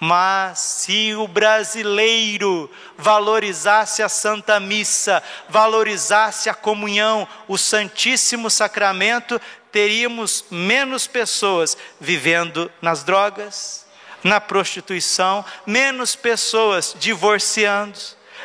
mas 0.00 0.58
se 0.58 1.14
o 1.14 1.26
brasileiro 1.26 2.70
valorizasse 2.96 4.02
a 4.02 4.08
Santa 4.08 4.58
Missa, 4.60 5.22
valorizasse 5.48 6.50
a 6.50 6.54
comunhão, 6.54 7.26
o 7.48 7.56
Santíssimo 7.56 8.50
Sacramento, 8.50 9.40
teríamos 9.72 10.44
menos 10.50 11.06
pessoas 11.06 11.76
vivendo 12.00 12.70
nas 12.82 13.02
drogas, 13.02 13.86
na 14.22 14.40
prostituição, 14.40 15.44
menos 15.66 16.14
pessoas 16.16 16.94
divorciando, 16.98 17.98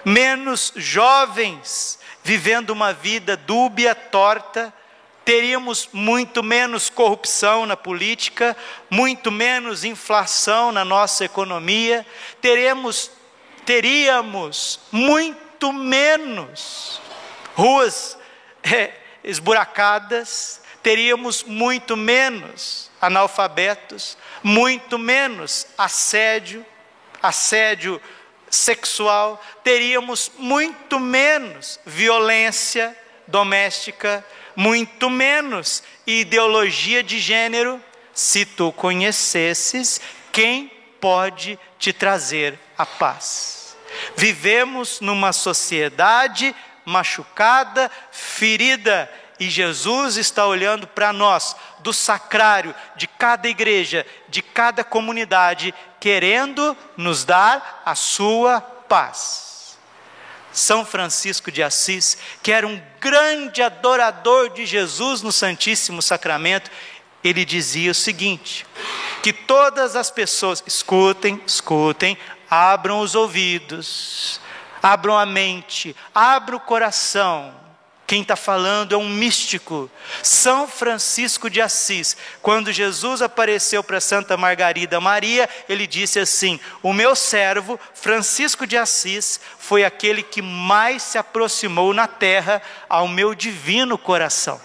menos 0.06 0.72
jovens 0.75 2.00
vivendo 2.24 2.70
uma 2.70 2.94
vida 2.94 3.36
dúbia, 3.36 3.96
torta, 3.96 4.74
teríamos 5.24 5.90
muito 5.94 6.42
menos 6.42 6.90
corrupção 6.90 7.66
na 7.66 7.78
política, 7.78 8.56
muito 8.90 9.32
menos 9.32 9.84
inflação 9.84 10.72
na 10.72 10.84
nossa 10.84 11.26
economia, 11.26 12.06
teremos, 12.42 13.12
teríamos 13.66 14.80
muito 14.92 15.72
menos 15.72 17.02
ruas 17.56 18.18
é, 18.64 18.94
esburacadas, 19.24 20.62
teríamos 20.82 21.44
muito 21.44 21.96
menos 21.96 22.90
analfabetos, 23.02 24.18
muito 24.42 24.98
menos 24.98 25.68
assédio, 25.78 26.66
assédio 27.22 28.02
sexual, 28.50 29.44
teríamos 29.64 30.32
muito 30.38 31.00
menos 31.00 31.80
violência 31.86 32.98
doméstica, 33.28 34.26
muito 34.60 35.10
menos 35.10 35.82
ideologia 36.06 37.01
de 37.01 37.18
gênero, 37.18 37.82
se 38.13 38.46
tu 38.46 38.74
conhecesses 38.74 40.01
quem 40.34 40.70
pode 41.00 41.58
te 41.78 41.94
trazer 41.94 42.60
a 42.78 42.86
paz. 42.86 43.78
Vivemos 44.18 45.00
numa 45.00 45.32
sociedade 45.32 46.54
machucada, 46.84 47.89
ferida, 48.12 49.10
e 49.39 49.50
Jesus 49.50 50.18
está 50.18 50.46
olhando 50.46 50.86
para 50.88 51.13
nós, 51.13 51.56
do 51.80 51.94
sacrário 51.94 52.75
de 52.98 53.08
cada 53.08 53.48
igreja, 53.48 54.06
de 54.28 54.42
cada 54.42 54.84
comunidade, 54.84 55.74
querendo 56.01 56.75
nos 56.98 57.24
dar 57.24 57.82
a 57.86 57.96
sua 57.96 58.60
paz. 58.60 59.50
São 60.51 60.86
Francisco 60.86 61.51
de 61.51 61.62
Assis, 61.62 62.18
que 62.41 62.51
era 62.51 62.68
um 62.68 62.82
grande 63.00 63.62
adorador 63.62 64.50
de 64.50 64.65
Jesus 64.65 65.22
no 65.22 65.32
Santíssimo 65.32 66.01
Sacramento, 66.01 66.72
ele 67.24 67.46
dizia 67.46 67.91
o 67.91 67.96
seguinte: 67.96 68.65
que 69.22 69.34
todas 69.34 69.96
as 69.96 70.10
pessoas, 70.10 70.63
escutem, 70.65 71.41
escutem, 71.46 72.18
abram 72.50 73.01
os 73.01 73.15
ouvidos, 73.15 74.39
abram 74.82 75.18
a 75.18 75.25
mente, 75.25 75.96
abram 76.13 76.58
o 76.58 76.62
coração. 76.62 77.59
Quem 78.10 78.24
está 78.24 78.36
falando 78.36 78.96
é 78.96 78.98
um 78.98 79.08
místico, 79.08 79.88
São 80.24 80.68
Francisco 80.68 81.48
de 81.48 81.62
Assis. 81.62 82.18
Quando 82.42 82.72
Jesus 82.72 83.22
apareceu 83.22 83.84
para 83.84 84.01
Santa 84.01 84.36
Margarida 84.36 85.00
Maria, 85.00 85.48
ele 85.70 85.86
disse 85.86 86.18
assim: 86.18 86.60
O 86.82 86.92
meu 86.92 87.16
servo, 87.16 87.80
Francisco 87.94 88.66
de 88.66 88.75
Assis, 88.75 89.39
foi 89.60 89.84
aquele 89.84 90.24
que 90.24 90.42
mais 90.42 91.04
se 91.04 91.20
aproximou 91.20 91.94
na 91.94 92.08
terra 92.08 92.63
ao 92.89 93.08
meu 93.08 93.36
divino 93.36 93.96
coração. 93.96 94.60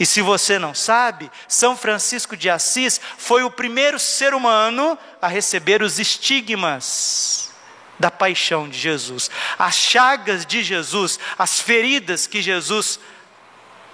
E 0.00 0.06
se 0.06 0.22
você 0.22 0.58
não 0.58 0.72
sabe, 0.72 1.30
São 1.46 1.76
Francisco 1.76 2.34
de 2.34 2.48
Assis 2.48 2.98
foi 3.18 3.44
o 3.44 3.50
primeiro 3.50 3.98
ser 3.98 4.32
humano 4.32 4.98
a 5.20 5.28
receber 5.28 5.82
os 5.82 5.98
estigmas 5.98 7.52
da 7.98 8.10
paixão 8.10 8.68
de 8.68 8.78
Jesus, 8.78 9.30
as 9.58 9.76
chagas 9.76 10.44
de 10.44 10.62
Jesus, 10.62 11.18
as 11.38 11.60
feridas 11.60 12.26
que 12.26 12.42
Jesus 12.42 12.98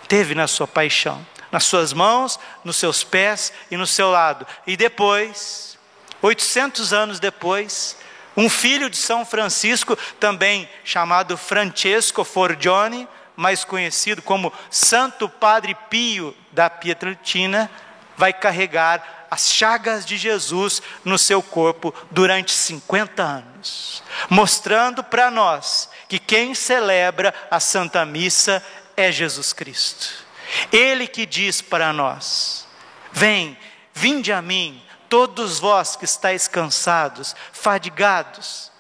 teve 0.08 0.34
na 0.34 0.46
sua 0.46 0.66
paixão, 0.66 1.24
nas 1.52 1.64
suas 1.64 1.92
mãos, 1.92 2.38
nos 2.64 2.76
seus 2.76 3.04
pés 3.04 3.52
e 3.70 3.76
no 3.76 3.86
seu 3.86 4.10
lado. 4.10 4.46
E 4.66 4.76
depois, 4.76 5.78
800 6.22 6.92
anos 6.92 7.20
depois, 7.20 7.96
um 8.36 8.48
filho 8.48 8.88
de 8.88 8.96
São 8.96 9.24
Francisco, 9.24 9.96
também 10.18 10.68
chamado 10.84 11.36
Francesco 11.36 12.24
Forgione, 12.24 13.08
mais 13.36 13.64
conhecido 13.64 14.22
como 14.22 14.52
Santo 14.70 15.28
Padre 15.28 15.76
Pio 15.88 16.36
da 16.52 16.68
Pietrelcina, 16.68 17.70
vai 18.16 18.32
carregar 18.32 19.19
as 19.30 19.48
chagas 19.50 20.04
de 20.04 20.16
Jesus 20.16 20.82
no 21.04 21.18
seu 21.18 21.42
corpo 21.42 21.94
durante 22.10 22.52
50 22.52 23.22
anos, 23.22 24.02
mostrando 24.28 25.04
para 25.04 25.30
nós 25.30 25.88
que 26.08 26.18
quem 26.18 26.54
celebra 26.54 27.32
a 27.50 27.60
Santa 27.60 28.04
Missa 28.04 28.64
é 28.96 29.12
Jesus 29.12 29.52
Cristo. 29.52 30.26
Ele 30.72 31.06
que 31.06 31.24
diz 31.24 31.62
para 31.62 31.92
nós: 31.92 32.66
Vem, 33.12 33.56
vinde 33.94 34.32
a 34.32 34.42
mim, 34.42 34.82
todos 35.08 35.60
vós 35.60 35.94
que 35.94 36.04
estáis 36.04 36.48
cansados, 36.48 37.36
fadigados, 37.52 38.70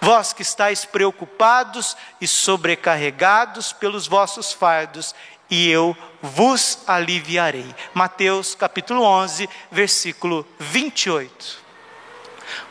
Vós 0.00 0.32
que 0.32 0.42
estáis 0.42 0.84
preocupados 0.84 1.96
e 2.20 2.28
sobrecarregados 2.28 3.72
pelos 3.72 4.06
vossos 4.06 4.52
fardos, 4.52 5.14
e 5.50 5.68
eu 5.70 5.96
vos 6.20 6.80
aliviarei. 6.86 7.74
Mateus 7.94 8.54
capítulo 8.54 9.02
11, 9.02 9.48
versículo 9.70 10.46
28. 10.58 11.58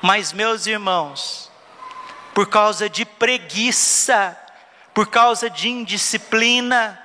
Mas, 0.01 0.33
meus 0.33 0.65
irmãos, 0.65 1.51
por 2.33 2.47
causa 2.47 2.89
de 2.89 3.05
preguiça, 3.05 4.37
por 4.93 5.07
causa 5.07 5.49
de 5.49 5.69
indisciplina, 5.69 7.01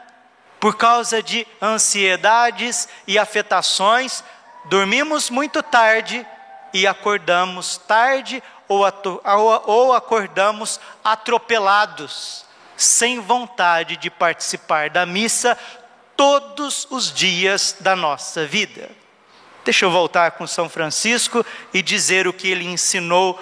por 0.59 0.77
causa 0.77 1.23
de 1.23 1.47
ansiedades 1.61 2.89
e 3.07 3.19
afetações, 3.19 4.23
dormimos 4.67 5.29
muito 5.29 5.63
tarde 5.63 6.27
e 6.73 6.87
acordamos 6.87 7.77
tarde 7.79 8.43
ou, 8.69 8.83
ou 9.67 9.93
acordamos 9.93 10.81
atropelados, 11.05 12.47
sem 12.83 13.21
vontade 13.21 13.97
de 13.97 14.11
participar 14.11 14.91
da 14.91 15.07
missa 15.07 15.57
todos 16.17 16.87
os 16.91 17.13
dias 17.13 17.77
da 17.81 17.97
nossa 17.97 18.47
vida. 18.47 18.91
Deixa 19.65 19.85
eu 19.85 19.91
voltar 19.91 20.33
com 20.33 20.47
São 20.47 20.69
Francisco 20.69 21.45
e 21.73 21.81
dizer 21.81 22.27
o 22.27 22.33
que 22.33 22.49
ele 22.49 22.65
ensinou 22.65 23.41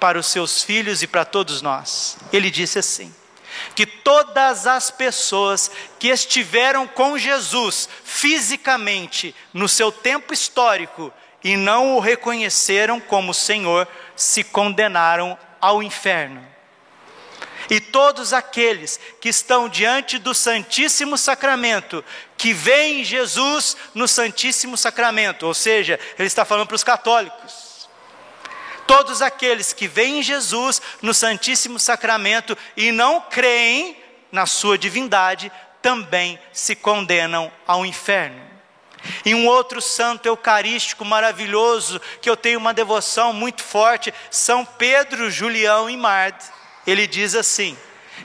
para 0.00 0.18
os 0.18 0.26
seus 0.26 0.62
filhos 0.62 1.02
e 1.02 1.06
para 1.06 1.24
todos 1.24 1.62
nós. 1.62 2.18
Ele 2.32 2.50
disse 2.50 2.78
assim: 2.78 3.14
que 3.74 3.86
todas 3.86 4.66
as 4.66 4.90
pessoas 4.90 5.70
que 5.98 6.08
estiveram 6.08 6.86
com 6.86 7.16
Jesus 7.16 7.88
fisicamente 8.04 9.34
no 9.52 9.68
seu 9.68 9.90
tempo 9.92 10.32
histórico 10.32 11.12
e 11.42 11.56
não 11.56 11.96
o 11.96 12.00
reconheceram 12.00 12.98
como 12.98 13.34
Senhor, 13.34 13.86
se 14.16 14.42
condenaram 14.42 15.38
ao 15.60 15.82
inferno. 15.82 16.53
E 17.70 17.80
todos 17.80 18.32
aqueles 18.32 19.00
que 19.20 19.28
estão 19.28 19.68
diante 19.68 20.18
do 20.18 20.34
Santíssimo 20.34 21.16
Sacramento, 21.16 22.04
que 22.36 22.52
veem 22.52 23.04
Jesus 23.04 23.76
no 23.94 24.06
Santíssimo 24.06 24.76
Sacramento, 24.76 25.46
ou 25.46 25.54
seja, 25.54 25.98
ele 26.18 26.26
está 26.26 26.44
falando 26.44 26.66
para 26.66 26.76
os 26.76 26.84
católicos. 26.84 27.88
Todos 28.86 29.22
aqueles 29.22 29.72
que 29.72 29.88
veem 29.88 30.22
Jesus 30.22 30.80
no 31.00 31.14
Santíssimo 31.14 31.78
Sacramento 31.78 32.56
e 32.76 32.92
não 32.92 33.20
creem 33.20 33.96
na 34.30 34.46
sua 34.46 34.76
divindade, 34.76 35.50
também 35.80 36.38
se 36.52 36.74
condenam 36.74 37.50
ao 37.66 37.86
inferno. 37.86 38.42
E 39.24 39.34
um 39.34 39.46
outro 39.46 39.80
santo 39.80 40.26
eucarístico 40.26 41.04
maravilhoso, 41.04 42.00
que 42.20 42.28
eu 42.28 42.36
tenho 42.36 42.58
uma 42.58 42.74
devoção 42.74 43.32
muito 43.32 43.62
forte, 43.62 44.12
São 44.30 44.64
Pedro 44.64 45.30
Julião 45.30 45.88
Imard. 45.88 46.36
Ele 46.86 47.06
diz 47.06 47.34
assim: 47.34 47.76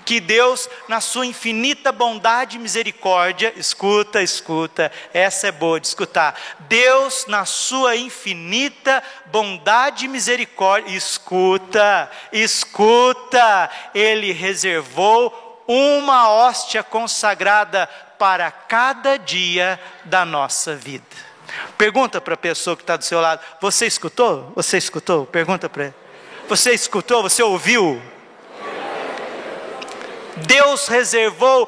que 0.05 0.19
Deus, 0.19 0.69
na 0.87 1.01
sua 1.01 1.25
infinita 1.25 1.91
bondade 1.91 2.57
e 2.57 2.59
misericórdia, 2.59 3.53
escuta, 3.55 4.21
escuta, 4.21 4.91
essa 5.13 5.47
é 5.47 5.51
boa 5.51 5.79
de 5.79 5.87
escutar. 5.87 6.39
Deus, 6.61 7.25
na 7.27 7.45
sua 7.45 7.95
infinita 7.95 9.03
bondade 9.27 10.05
e 10.05 10.07
misericórdia, 10.07 10.95
escuta, 10.95 12.09
escuta, 12.31 13.69
Ele 13.93 14.31
reservou 14.31 15.63
uma 15.67 16.29
hóstia 16.29 16.81
consagrada 16.81 17.87
para 18.17 18.51
cada 18.51 19.17
dia 19.17 19.79
da 20.05 20.25
nossa 20.25 20.75
vida. 20.75 21.05
Pergunta 21.77 22.19
para 22.19 22.33
a 22.33 22.37
pessoa 22.37 22.75
que 22.75 22.83
está 22.83 22.97
do 22.97 23.05
seu 23.05 23.21
lado: 23.21 23.41
Você 23.61 23.85
escutou? 23.85 24.51
Você 24.55 24.77
escutou? 24.77 25.25
Pergunta 25.25 25.69
para 25.69 25.85
ele. 25.85 25.93
Você 26.47 26.71
escutou? 26.71 27.21
Você 27.23 27.41
ouviu? 27.43 28.01
Deus 30.45 30.87
reservou 30.87 31.67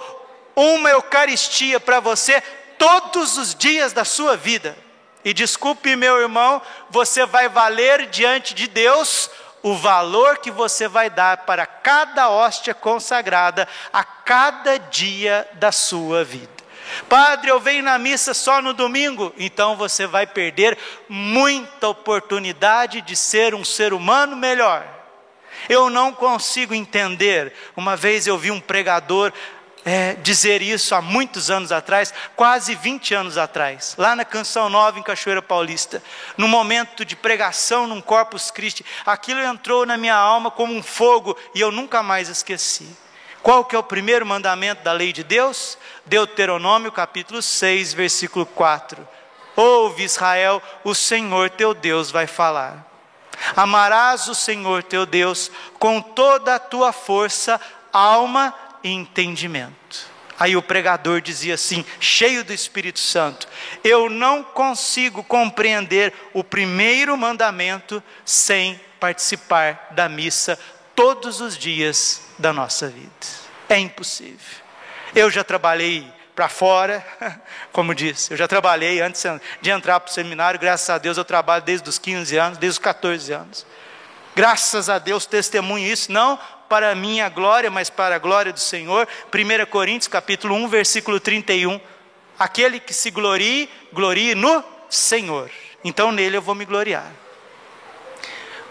uma 0.56 0.90
Eucaristia 0.90 1.80
para 1.80 2.00
você 2.00 2.42
todos 2.78 3.38
os 3.38 3.54
dias 3.56 3.94
da 3.94 4.04
sua 4.04 4.36
vida. 4.36 4.78
E 5.24 5.34
desculpe, 5.34 5.96
meu 5.96 6.20
irmão, 6.20 6.62
você 6.90 7.26
vai 7.26 7.48
valer 7.48 8.08
diante 8.08 8.54
de 8.54 8.68
Deus 8.68 9.30
o 9.62 9.76
valor 9.76 10.40
que 10.40 10.50
você 10.50 10.88
vai 10.88 11.10
dar 11.10 11.38
para 11.46 11.66
cada 11.66 12.30
hóstia 12.30 12.74
consagrada 12.74 13.68
a 13.94 14.04
cada 14.04 14.80
dia 14.80 15.48
da 15.54 15.72
sua 15.72 16.24
vida. 16.24 16.50
Padre, 17.08 17.50
eu 17.50 17.60
venho 17.60 17.84
na 17.84 17.98
missa 17.98 18.34
só 18.34 18.62
no 18.62 18.74
domingo, 18.74 19.34
então 19.38 19.76
você 19.76 20.08
vai 20.08 20.26
perder 20.26 20.78
muita 21.08 21.88
oportunidade 21.88 23.02
de 23.02 23.16
ser 23.16 23.54
um 23.54 23.64
ser 23.64 23.94
humano 23.94 24.36
melhor. 24.36 25.01
Eu 25.70 25.90
não 25.90 26.14
consigo 26.14 26.74
entender. 26.74 27.54
Uma 27.76 27.96
vez 27.96 28.28
eu 28.28 28.38
vi 28.38 28.52
um 28.52 28.60
pregador 28.60 29.32
é, 29.84 30.14
dizer 30.14 30.62
isso 30.62 30.94
há 30.94 31.02
muitos 31.02 31.50
anos 31.50 31.72
atrás, 31.72 32.14
quase 32.36 32.76
20 32.76 33.14
anos 33.14 33.38
atrás, 33.38 33.96
lá 33.98 34.16
na 34.16 34.24
Canção 34.24 34.70
Nova, 34.70 35.00
em 35.00 35.04
Cachoeira 35.04 35.42
Paulista, 35.42 36.04
no 36.38 36.48
momento 36.48 37.04
de 37.04 37.16
pregação 37.16 37.88
num 37.88 38.02
Corpus 38.02 38.52
Christi, 38.52 38.86
aquilo 39.06 39.42
entrou 39.42 39.86
na 39.86 39.98
minha 39.98 40.16
alma 40.16 40.52
como 40.52 40.74
um 40.74 40.84
fogo 40.84 41.36
e 41.56 41.62
eu 41.62 41.72
nunca 41.72 42.04
mais 42.04 42.30
esqueci. 42.30 42.88
Qual 43.42 43.66
que 43.66 43.76
é 43.76 43.80
o 43.80 43.84
primeiro 43.84 44.26
mandamento 44.26 44.84
da 44.84 44.92
lei 44.92 45.12
de 45.12 45.24
Deus? 45.24 45.78
Deuteronômio 46.06 46.92
capítulo 46.92 47.42
6, 47.42 47.94
versículo 47.94 48.46
4. 48.46 49.08
Ouve 49.56 50.04
Israel, 50.04 50.62
o 50.84 50.94
Senhor 50.94 51.50
teu 51.50 51.74
Deus 51.74 52.12
vai 52.12 52.28
falar. 52.28 52.91
Amarás 53.56 54.28
o 54.28 54.36
Senhor 54.36 54.84
teu 54.84 55.06
Deus 55.06 55.52
com 55.80 56.02
toda 56.02 56.56
a 56.56 56.60
tua 56.60 56.92
força, 56.92 57.60
alma 57.92 58.54
e 58.84 58.90
entendimento. 58.90 60.12
Aí 60.40 60.58
o 60.58 60.62
pregador 60.62 61.22
dizia 61.22 61.54
assim, 61.54 61.86
cheio 62.00 62.44
do 62.44 62.52
Espírito 62.52 63.00
Santo: 63.00 63.48
Eu 63.84 64.10
não 64.10 64.44
consigo 64.44 65.24
compreender 65.24 66.14
o 66.34 66.44
primeiro 66.44 67.16
mandamento 67.16 68.02
sem 68.26 68.80
participar 69.00 69.90
da 69.92 70.10
missa 70.10 70.58
todos 70.96 71.42
os 71.42 71.58
dias 71.58 72.24
da 72.40 72.52
nossa 72.52 72.88
vida. 72.88 73.12
É 73.70 73.78
impossível. 73.78 74.62
Eu 75.14 75.30
já 75.30 75.44
trabalhei 75.44 76.12
para 76.36 76.50
fora, 76.50 77.06
como 77.72 77.94
disse, 77.94 78.32
eu 78.32 78.38
já 78.38 78.48
trabalhei 78.48 79.02
antes 79.02 79.24
de 79.62 79.70
entrar 79.70 80.00
para 80.00 80.10
o 80.10 80.14
seminário, 80.14 80.60
graças 80.60 80.90
a 80.90 80.98
Deus 80.98 81.18
eu 81.18 81.26
trabalho 81.26 81.64
desde 81.64 81.88
os 81.90 81.98
15 81.98 82.38
anos, 82.38 82.58
desde 82.58 82.80
os 82.80 82.84
14 82.84 83.34
anos. 83.34 83.66
Graças 84.36 84.90
a 84.90 84.98
Deus 84.98 85.26
testemunho 85.26 85.86
isso, 85.86 86.12
não 86.12 86.40
para 86.70 86.92
a 86.92 86.96
minha 86.96 87.28
glória, 87.28 87.70
mas 87.70 87.90
para 87.90 88.16
a 88.16 88.18
glória 88.18 88.54
do 88.54 88.60
Senhor. 88.60 89.06
1 89.28 89.66
Coríntios 89.66 90.08
capítulo 90.08 90.56
1, 90.56 90.70
versículo 90.70 91.20
31. 91.20 91.80
Aquele 92.40 92.80
que 92.80 92.94
se 92.94 93.12
glorie, 93.12 93.70
glorie 93.92 94.34
no 94.36 94.64
Senhor. 94.90 95.52
Então 95.84 96.14
nele 96.14 96.38
eu 96.38 96.42
vou 96.42 96.56
me 96.56 96.64
gloriar. 96.64 97.12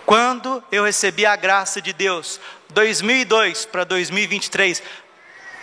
Quando 0.06 0.64
eu 0.72 0.84
recebi 0.84 1.26
a 1.26 1.36
graça 1.36 1.80
de 1.80 1.92
Deus, 1.92 2.40
2002 2.70 3.66
para 3.66 3.84
2023, 3.84 4.82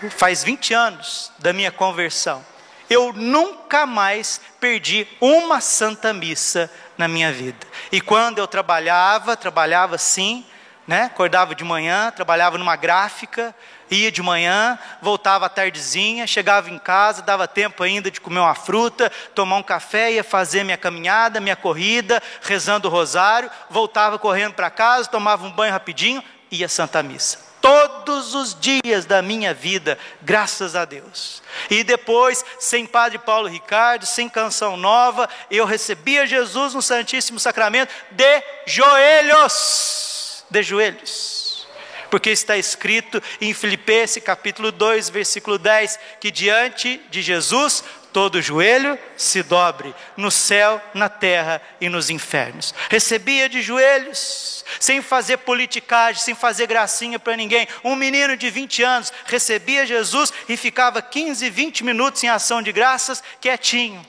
faz 0.09 0.43
20 0.43 0.73
anos 0.73 1.31
da 1.39 1.53
minha 1.53 1.71
conversão, 1.71 2.45
eu 2.89 3.11
nunca 3.13 3.85
mais 3.85 4.39
perdi 4.59 5.07
uma 5.19 5.59
santa 5.59 6.13
missa 6.13 6.71
na 6.97 7.07
minha 7.07 7.31
vida. 7.31 7.67
E 7.91 7.99
quando 7.99 8.37
eu 8.39 8.47
trabalhava, 8.47 9.35
trabalhava 9.35 9.97
sim, 9.97 10.45
né? 10.87 11.03
Acordava 11.03 11.53
de 11.53 11.65
manhã, 11.65 12.11
trabalhava 12.11 12.57
numa 12.57 12.77
gráfica, 12.77 13.53
ia 13.91 14.09
de 14.09 14.21
manhã, 14.21 14.79
voltava 15.01 15.45
à 15.45 15.49
tardezinha, 15.49 16.25
chegava 16.25 16.69
em 16.69 16.79
casa, 16.79 17.21
dava 17.21 17.45
tempo 17.45 17.83
ainda 17.83 18.09
de 18.09 18.21
comer 18.21 18.39
uma 18.39 18.55
fruta, 18.55 19.11
tomar 19.35 19.57
um 19.57 19.63
café, 19.63 20.13
ia 20.13 20.23
fazer 20.23 20.63
minha 20.63 20.77
caminhada, 20.77 21.41
minha 21.41 21.57
corrida, 21.57 22.23
rezando 22.41 22.87
o 22.87 22.91
rosário, 22.91 23.51
voltava 23.69 24.17
correndo 24.17 24.53
para 24.53 24.69
casa, 24.69 25.09
tomava 25.09 25.45
um 25.45 25.51
banho 25.51 25.73
rapidinho, 25.73 26.23
ia 26.49 26.67
à 26.67 26.69
Santa 26.69 27.03
Missa. 27.03 27.46
Todos 27.67 28.33
os 28.33 28.57
dias 28.57 29.03
da 29.03 29.21
minha 29.21 29.53
vida, 29.53 29.99
graças 30.21 30.73
a 30.73 30.85
Deus. 30.85 31.43
E 31.69 31.83
depois, 31.83 32.45
sem 32.57 32.85
Padre 32.85 33.17
Paulo 33.17 33.49
Ricardo, 33.49 34.05
sem 34.05 34.29
canção 34.29 34.77
nova, 34.77 35.27
eu 35.51 35.65
recebia 35.65 36.25
Jesus 36.25 36.73
no 36.73 36.81
Santíssimo 36.81 37.41
Sacramento 37.41 37.93
de 38.11 38.43
joelhos 38.65 40.45
de 40.49 40.63
joelhos. 40.63 41.67
Porque 42.09 42.29
está 42.29 42.55
escrito 42.55 43.21
em 43.41 43.53
Filipenses 43.53 44.23
capítulo 44.23 44.71
2, 44.71 45.09
versículo 45.09 45.57
10, 45.57 45.99
que 46.21 46.31
diante 46.31 47.01
de 47.09 47.21
Jesus 47.21 47.83
todo 48.13 48.41
joelho 48.41 48.97
se 49.17 49.43
dobre, 49.43 49.93
no 50.15 50.31
céu, 50.31 50.81
na 50.93 51.09
terra 51.09 51.61
e 51.81 51.89
nos 51.89 52.09
infernos. 52.09 52.73
Recebia 52.89 53.49
de 53.49 53.61
joelhos, 53.61 54.46
sem 54.79 55.01
fazer 55.01 55.37
politicagem, 55.37 56.21
sem 56.21 56.35
fazer 56.35 56.67
gracinha 56.67 57.19
para 57.19 57.35
ninguém. 57.35 57.67
Um 57.83 57.95
menino 57.95 58.35
de 58.35 58.49
20 58.49 58.83
anos 58.83 59.13
recebia 59.25 59.85
Jesus 59.85 60.31
e 60.47 60.57
ficava 60.57 61.01
15, 61.01 61.49
20 61.49 61.83
minutos 61.83 62.23
em 62.23 62.29
ação 62.29 62.61
de 62.61 62.71
graças, 62.71 63.23
quietinho. 63.39 64.05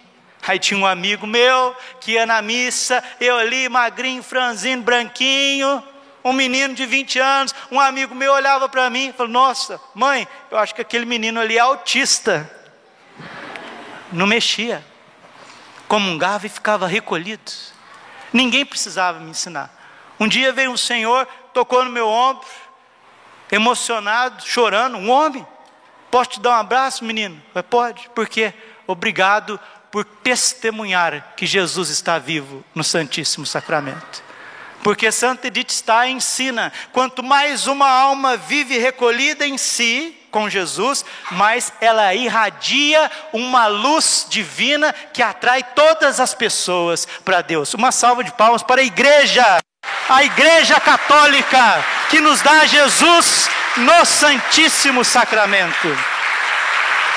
Aí 0.47 0.59
tinha 0.59 0.79
um 0.79 0.87
amigo 0.87 1.27
meu 1.27 1.77
que 2.01 2.13
ia 2.13 2.25
na 2.25 2.41
missa, 2.41 3.03
eu 3.21 3.37
ali, 3.37 3.69
magrinho, 3.69 4.23
franzino, 4.23 4.83
branquinho, 4.83 5.83
um 6.25 6.33
menino 6.33 6.75
de 6.75 6.87
20 6.87 7.19
anos, 7.19 7.55
um 7.71 7.81
amigo 7.81 8.15
meu 8.15 8.33
olhava 8.33 8.69
para 8.69 8.89
mim 8.91 9.09
e 9.09 9.13
falou: 9.13 9.33
Nossa, 9.33 9.81
mãe, 9.95 10.27
eu 10.51 10.59
acho 10.59 10.75
que 10.75 10.81
aquele 10.81 11.05
menino 11.05 11.41
ali 11.41 11.57
é 11.57 11.61
autista. 11.61 12.51
Não 14.13 14.27
mexia, 14.27 14.85
comungava 15.87 16.47
e 16.47 16.49
ficava 16.49 16.87
recolhido. 16.87 17.53
Ninguém 18.33 18.65
precisava 18.65 19.21
me 19.21 19.31
ensinar. 19.31 19.78
Um 20.19 20.27
dia 20.27 20.53
veio 20.53 20.71
um 20.71 20.77
senhor, 20.77 21.27
tocou 21.53 21.85
no 21.85 21.91
meu 21.91 22.09
ombro, 22.09 22.47
emocionado, 23.51 24.45
chorando, 24.47 24.97
um 24.97 25.11
homem. 25.11 25.47
Posso 26.11 26.31
te 26.31 26.41
dar 26.41 26.51
um 26.51 26.61
abraço, 26.61 27.05
menino? 27.05 27.41
Eu, 27.55 27.63
Pode, 27.63 28.09
por 28.15 28.29
quê? 28.29 28.53
Obrigado 28.87 29.61
por 29.91 30.05
testemunhar 30.05 31.35
que 31.37 31.47
Jesus 31.47 31.91
está 31.91 32.19
vivo 32.19 32.65
no 32.75 32.83
Santíssimo 32.83 33.47
Sacramento. 33.47 34.23
Porque 34.83 35.11
Santa 35.11 35.49
Edith 35.49 35.71
está 35.71 36.09
ensina: 36.09 36.73
quanto 36.93 37.23
mais 37.23 37.67
uma 37.67 37.89
alma 37.89 38.37
vive 38.37 38.79
recolhida 38.79 39.47
em 39.47 39.59
si, 39.59 40.17
com 40.31 40.49
Jesus, 40.49 41.05
mais 41.33 41.73
ela 41.81 42.15
irradia 42.15 43.11
uma 43.33 43.67
luz 43.67 44.27
divina 44.29 44.93
que 45.13 45.23
atrai 45.23 45.63
todas 45.63 46.21
as 46.21 46.35
pessoas 46.35 47.07
para 47.25 47.43
Deus. 47.43 47.75
Uma 47.75 47.91
salva 47.91 48.23
de 48.23 48.33
palmas 48.33 48.63
para 48.63 48.81
a 48.81 48.85
igreja, 48.85 49.59
a 50.09 50.22
igreja 50.24 50.81
católica 50.81 51.85
que 52.09 52.20
nos 52.20 52.40
dá 52.40 52.64
Jesus 52.64 53.48
no 53.77 54.05
Santíssimo 54.05 55.05
Sacramento. 55.05 55.98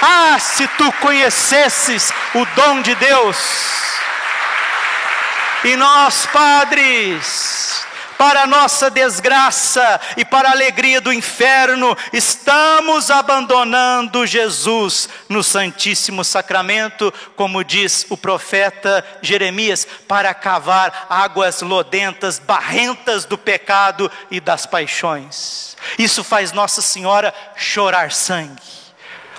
Ah, 0.02 0.38
se 0.40 0.68
tu 0.68 0.92
conhecesses 0.94 2.12
o 2.34 2.46
dom 2.56 2.82
de 2.82 2.96
Deus, 2.96 3.38
e 5.64 5.76
nós, 5.76 6.26
padres, 6.34 7.81
para 8.22 8.46
nossa 8.46 8.88
desgraça 8.92 10.00
e 10.16 10.24
para 10.24 10.50
a 10.50 10.52
alegria 10.52 11.02
do 11.02 11.12
inferno, 11.12 11.98
estamos 12.14 13.10
abandonando 13.10 14.28
Jesus 14.28 15.10
no 15.28 15.42
Santíssimo 15.42 16.24
Sacramento, 16.24 17.12
como 17.36 17.64
diz 17.64 18.06
o 18.12 18.16
profeta 18.16 19.04
Jeremias, 19.24 19.88
para 20.08 20.36
cavar 20.36 21.08
águas 21.10 21.64
lodentas, 21.64 22.38
barrentas 22.38 23.26
do 23.26 23.40
pecado 23.40 24.12
e 24.30 24.40
das 24.40 24.68
paixões. 24.68 25.76
Isso 25.98 26.24
faz 26.24 26.52
Nossa 26.52 26.80
Senhora 26.80 27.34
chorar 27.56 28.12
sangue. 28.12 28.62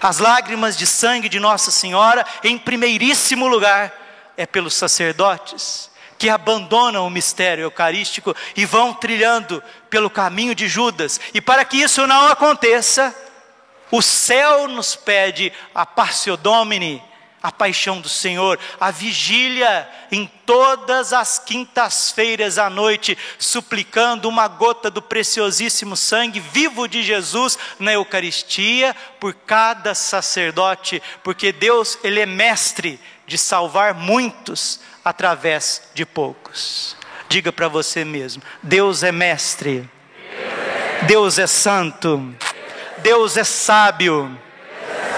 As 0.00 0.18
lágrimas 0.18 0.76
de 0.76 0.88
sangue 0.88 1.28
de 1.28 1.38
Nossa 1.38 1.70
Senhora, 1.70 2.26
em 2.42 2.58
primeiríssimo 2.58 3.46
lugar, 3.46 3.92
é 4.36 4.44
pelos 4.44 4.74
sacerdotes 4.74 5.91
que 6.22 6.30
abandonam 6.30 7.04
o 7.04 7.11
mistério 7.11 7.64
eucarístico 7.64 8.32
e 8.54 8.64
vão 8.64 8.94
trilhando 8.94 9.61
pelo 9.90 10.08
caminho 10.08 10.54
de 10.54 10.68
Judas. 10.68 11.18
E 11.35 11.40
para 11.40 11.64
que 11.64 11.78
isso 11.78 12.06
não 12.06 12.28
aconteça, 12.28 13.12
o 13.90 14.00
céu 14.00 14.68
nos 14.68 14.94
pede 14.94 15.52
a 15.74 15.85
Passio 15.85 16.37
Domini, 16.37 17.02
a 17.42 17.50
paixão 17.50 18.00
do 18.00 18.09
Senhor, 18.09 18.59
a 18.78 18.90
vigília 18.90 19.88
em 20.12 20.31
todas 20.46 21.12
as 21.12 21.38
quintas-feiras 21.38 22.57
à 22.57 22.70
noite, 22.70 23.18
suplicando 23.38 24.28
uma 24.28 24.46
gota 24.46 24.90
do 24.90 25.02
preciosíssimo 25.02 25.96
sangue 25.96 26.38
vivo 26.38 26.87
de 26.87 27.02
Jesus 27.02 27.59
na 27.78 27.92
Eucaristia 27.92 28.94
por 29.18 29.35
cada 29.35 29.94
sacerdote, 29.94 31.02
porque 31.24 31.50
Deus, 31.50 31.98
ele 32.05 32.20
é 32.20 32.26
mestre 32.26 33.00
de 33.26 33.37
salvar 33.37 33.94
muitos 33.94 34.81
através 35.05 35.83
de 35.94 36.07
poucos. 36.07 36.96
Diga 37.28 37.50
para 37.50 37.66
você 37.66 38.05
mesmo: 38.05 38.42
Deus 38.62 39.02
é 39.02 39.11
mestre, 39.11 39.88
Deus 41.07 41.38
é 41.38 41.46
santo, 41.46 42.35
Deus 42.98 43.37
é 43.37 43.44
sábio. 43.44 44.38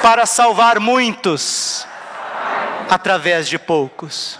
Para 0.00 0.26
salvar 0.26 0.78
muitos 0.80 1.86
através 2.88 3.48
de 3.48 3.58
poucos. 3.58 4.38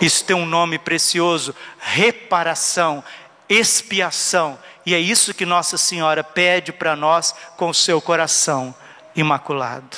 Isso 0.00 0.24
tem 0.24 0.36
um 0.36 0.46
nome 0.46 0.78
precioso: 0.78 1.54
reparação, 1.78 3.02
expiação. 3.48 4.58
E 4.86 4.94
é 4.94 4.98
isso 4.98 5.34
que 5.34 5.44
Nossa 5.44 5.76
Senhora 5.76 6.24
pede 6.24 6.72
para 6.72 6.96
nós 6.96 7.34
com 7.56 7.68
o 7.68 7.74
seu 7.74 8.00
coração 8.00 8.74
imaculado. 9.14 9.96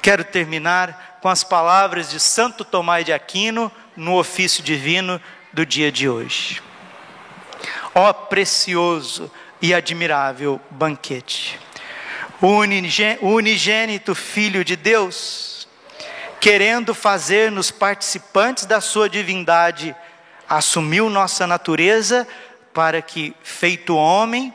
Quero 0.00 0.24
terminar 0.24 1.18
com 1.20 1.28
as 1.28 1.44
palavras 1.44 2.10
de 2.10 2.18
Santo 2.18 2.64
Tomás 2.64 3.04
de 3.04 3.12
Aquino 3.12 3.70
no 3.96 4.16
ofício 4.16 4.62
divino 4.62 5.20
do 5.52 5.66
dia 5.66 5.92
de 5.92 6.08
hoje. 6.08 6.62
Ó 7.94 8.12
precioso 8.12 9.30
e 9.60 9.74
admirável 9.74 10.60
banquete, 10.70 11.60
o 12.40 12.48
unigênito 13.28 14.14
Filho 14.14 14.64
de 14.64 14.74
Deus, 14.74 15.51
querendo 16.42 16.92
fazer-nos 16.92 17.70
participantes 17.70 18.66
da 18.66 18.80
Sua 18.80 19.08
divindade, 19.08 19.94
assumiu 20.48 21.08
nossa 21.08 21.46
natureza 21.46 22.26
para 22.74 23.00
que, 23.00 23.32
feito 23.44 23.94
homem, 23.94 24.52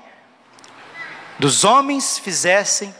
dos 1.39 1.63
homens 1.63 2.19
fizessem 2.19 2.93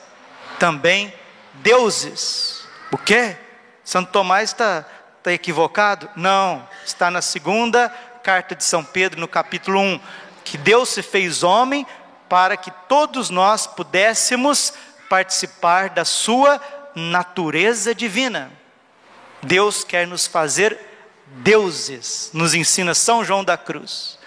também 0.58 1.14
deuses. 1.56 2.66
O 2.90 2.98
quê? 2.98 3.36
Santo 3.84 4.10
Tomás 4.10 4.52
está 4.52 4.86
Está 5.18 5.34
equivocado? 5.34 6.10
Não, 6.16 6.66
está 6.86 7.12
na 7.12 7.22
segunda 7.22 7.90
carta 8.24 8.56
de 8.56 8.64
São 8.64 8.82
Pedro, 8.82 9.20
no 9.20 9.28
capítulo 9.28 9.78
1, 9.78 10.00
que 10.46 10.58
Deus 10.58 10.88
se 10.88 11.04
fez 11.04 11.44
homem 11.44 11.86
para 12.30 12.56
que 12.56 12.72
todos 12.88 13.30
nós 13.30 13.68
pudéssemos 13.68 14.74
participar 15.10 15.90
da 15.90 16.06
sua 16.06 16.62
natureza 16.96 17.94
divina. 17.94 18.57
Deus 19.48 19.86
quer 19.86 20.06
nos 20.06 20.28
fazer 20.28 20.78
deuses, 21.26 22.30
nos 22.34 22.54
ensina 22.54 22.94
São 22.94 23.24
João 23.24 23.46
da 23.46 23.58
Cruz. 23.58 24.20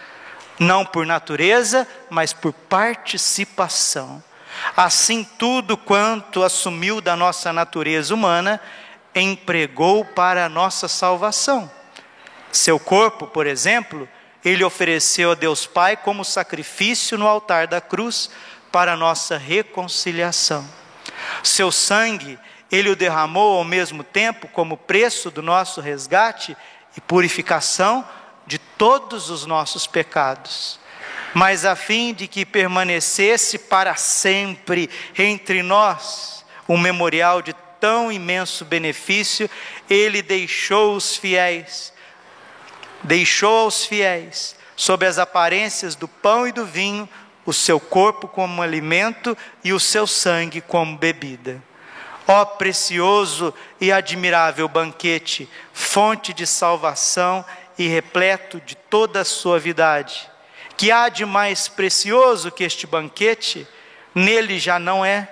Não 0.59 0.85
por 0.85 1.05
natureza, 1.05 1.87
mas 2.09 2.33
por 2.33 2.53
participação. 2.55 4.23
Assim, 4.75 5.23
tudo 5.39 5.77
quanto 5.77 6.43
assumiu 6.43 7.01
da 7.03 7.17
nossa 7.17 7.53
natureza 7.53 8.15
humana, 8.15 8.61
empregou 9.15 10.05
para 10.05 10.47
a 10.47 10.49
nossa 10.49 10.89
salvação. 10.89 11.71
Seu 12.51 12.79
corpo, 12.81 13.27
por 13.27 13.47
exemplo, 13.47 14.09
ele 14.43 14.65
ofereceu 14.65 15.33
a 15.33 15.35
Deus 15.35 15.67
Pai 15.67 15.99
como 15.99 16.25
sacrifício 16.25 17.19
no 17.19 17.29
altar 17.29 17.67
da 17.67 17.81
cruz 17.81 18.31
para 18.73 18.95
a 18.95 18.97
nossa 18.97 19.37
reconciliação. 19.37 20.67
Seu 21.43 21.71
sangue, 21.71 22.39
ele 22.71 22.91
o 22.91 22.97
derramou 22.97 23.59
ao 23.59 23.65
mesmo 23.65 24.03
tempo 24.05 24.49
como 24.49 24.77
preço 24.77 25.31
do 25.31 25.43
nosso 25.43 25.81
resgate 25.81 26.57
e 26.97 27.01
purificação 27.01 28.07
de 28.47 28.59
todos 28.59 29.31
os 29.31 29.47
nossos 29.47 29.87
pecados 29.87 30.81
mas 31.35 31.65
a 31.65 31.77
fim 31.77 32.13
de 32.13 32.27
que 32.27 32.45
permanecesse 32.45 33.59
para 33.59 33.95
sempre 33.95 34.91
entre 35.17 35.63
nós 35.63 36.45
um 36.69 36.79
memorial 36.79 37.43
de 37.43 37.55
tão 37.81 38.13
imenso 38.13 38.65
benefício, 38.65 39.49
ele 39.89 40.23
deixou 40.23 40.95
os 40.95 41.17
fiéis, 41.17 41.93
deixou 43.03 43.65
aos 43.65 43.85
fiéis, 43.87 44.55
sob 44.77 45.07
as 45.07 45.19
aparências 45.19 45.95
do 45.95 46.07
pão 46.07 46.47
e 46.47 46.53
do 46.53 46.67
vinho, 46.67 47.09
o 47.47 47.53
seu 47.53 47.81
corpo 47.81 48.29
como 48.29 48.63
alimento 48.63 49.37
e 49.65 49.73
o 49.73 49.81
seu 49.81 50.07
sangue 50.07 50.61
como 50.61 50.97
bebida. 50.97 51.63
Ó 52.33 52.45
precioso 52.45 53.53
e 53.81 53.91
admirável 53.91 54.69
banquete, 54.69 55.49
fonte 55.73 56.33
de 56.33 56.47
salvação 56.47 57.45
e 57.77 57.89
repleto 57.89 58.61
de 58.61 58.77
toda 58.77 59.23
a 59.23 59.25
suavidade 59.25 60.31
que 60.81 60.91
há 60.91 61.11
de 61.11 61.27
mais 61.27 61.69
precioso 61.69 62.51
que 62.51 62.65
este 62.65 62.87
banquete, 62.87 63.69
nele 64.15 64.59
já 64.59 64.79
não 64.79 65.05
é 65.05 65.29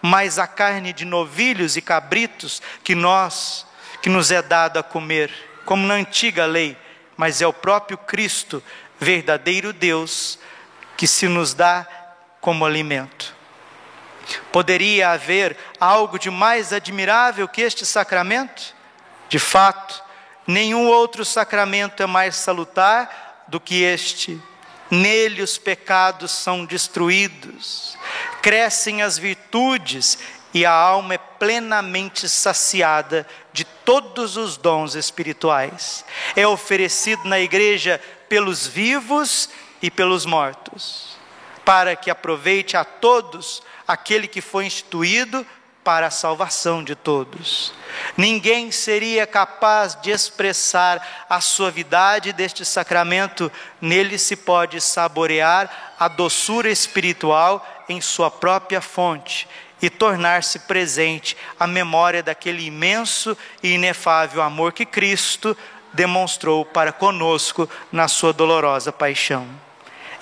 mais 0.00 0.38
a 0.38 0.46
carne 0.46 0.90
de 0.90 1.04
novilhos 1.04 1.76
e 1.76 1.82
cabritos 1.82 2.62
que 2.82 2.94
nós, 2.94 3.66
que 4.00 4.08
nos 4.08 4.30
é 4.30 4.40
dado 4.40 4.78
a 4.78 4.82
comer, 4.82 5.30
como 5.66 5.86
na 5.86 5.92
antiga 5.92 6.46
lei, 6.46 6.78
mas 7.14 7.42
é 7.42 7.46
o 7.46 7.52
próprio 7.52 7.98
Cristo, 7.98 8.62
verdadeiro 8.98 9.70
Deus, 9.70 10.38
que 10.96 11.06
se 11.06 11.28
nos 11.28 11.52
dá 11.52 11.86
como 12.40 12.64
alimento. 12.64 13.35
Poderia 14.52 15.10
haver 15.10 15.56
algo 15.80 16.18
de 16.18 16.30
mais 16.30 16.72
admirável 16.72 17.46
que 17.48 17.62
este 17.62 17.84
sacramento? 17.86 18.74
De 19.28 19.38
fato, 19.38 20.02
nenhum 20.46 20.86
outro 20.88 21.24
sacramento 21.24 22.02
é 22.02 22.06
mais 22.06 22.36
salutar 22.36 23.44
do 23.48 23.60
que 23.60 23.82
este 23.82 24.40
Nele 24.90 25.42
os 25.42 25.58
pecados 25.58 26.30
são 26.30 26.64
destruídos, 26.64 27.98
crescem 28.40 29.02
as 29.02 29.18
virtudes 29.18 30.16
e 30.54 30.64
a 30.64 30.70
alma 30.70 31.14
é 31.14 31.18
plenamente 31.18 32.28
saciada 32.28 33.26
de 33.52 33.64
todos 33.64 34.36
os 34.36 34.56
dons 34.56 34.94
espirituais. 34.94 36.04
É 36.36 36.46
oferecido 36.46 37.24
na 37.24 37.40
igreja 37.40 38.00
pelos 38.28 38.66
vivos 38.66 39.50
e 39.82 39.90
pelos 39.90 40.24
mortos, 40.24 41.16
para 41.64 41.96
que 41.96 42.08
aproveite 42.08 42.76
a 42.76 42.84
todos 42.84 43.62
aquele 43.86 44.26
que 44.26 44.40
foi 44.40 44.66
instituído 44.66 45.46
para 45.86 46.08
a 46.08 46.10
salvação 46.10 46.82
de 46.82 46.96
todos. 46.96 47.72
Ninguém 48.16 48.72
seria 48.72 49.24
capaz 49.24 49.94
de 49.94 50.10
expressar 50.10 51.26
a 51.30 51.40
suavidade 51.40 52.32
deste 52.32 52.64
sacramento, 52.64 53.50
nele 53.80 54.18
se 54.18 54.34
pode 54.34 54.80
saborear 54.80 55.94
a 55.96 56.08
doçura 56.08 56.68
espiritual 56.68 57.64
em 57.88 58.00
sua 58.00 58.30
própria 58.30 58.80
fonte 58.80 59.46
e 59.80 59.88
tornar-se 59.88 60.58
presente 60.60 61.36
a 61.58 61.68
memória 61.68 62.20
daquele 62.20 62.64
imenso 62.64 63.38
e 63.62 63.74
inefável 63.74 64.42
amor 64.42 64.72
que 64.72 64.84
Cristo 64.84 65.56
demonstrou 65.92 66.64
para 66.64 66.92
conosco 66.92 67.68
na 67.92 68.08
sua 68.08 68.32
dolorosa 68.32 68.90
paixão. 68.90 69.46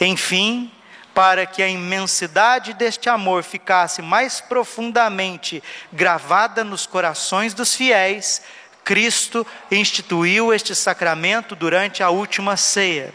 Enfim, 0.01 0.71
para 1.15 1.47
que 1.47 1.63
a 1.63 1.69
imensidade 1.69 2.75
deste 2.75 3.09
amor 3.09 3.45
ficasse 3.45 4.03
mais 4.03 4.41
profundamente 4.41 5.63
gravada 5.93 6.65
nos 6.65 6.87
corações 6.87 7.55
dos 7.55 7.75
fiéis, 7.75 8.43
Cristo 8.83 9.47
instituiu 9.71 10.53
este 10.53 10.75
sacramento 10.75 11.55
durante 11.55 12.03
a 12.03 12.11
última 12.11 12.57
ceia, 12.57 13.15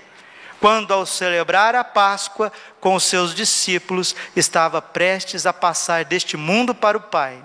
quando, 0.59 0.93
ao 0.93 1.05
celebrar 1.05 1.75
a 1.75 1.83
Páscoa 1.83 2.51
com 2.79 2.95
os 2.95 3.03
seus 3.03 3.35
discípulos, 3.35 4.15
estava 4.35 4.81
prestes 4.81 5.45
a 5.45 5.53
passar 5.53 6.03
deste 6.05 6.35
mundo 6.35 6.73
para 6.73 6.97
o 6.97 7.01
Pai. 7.01 7.37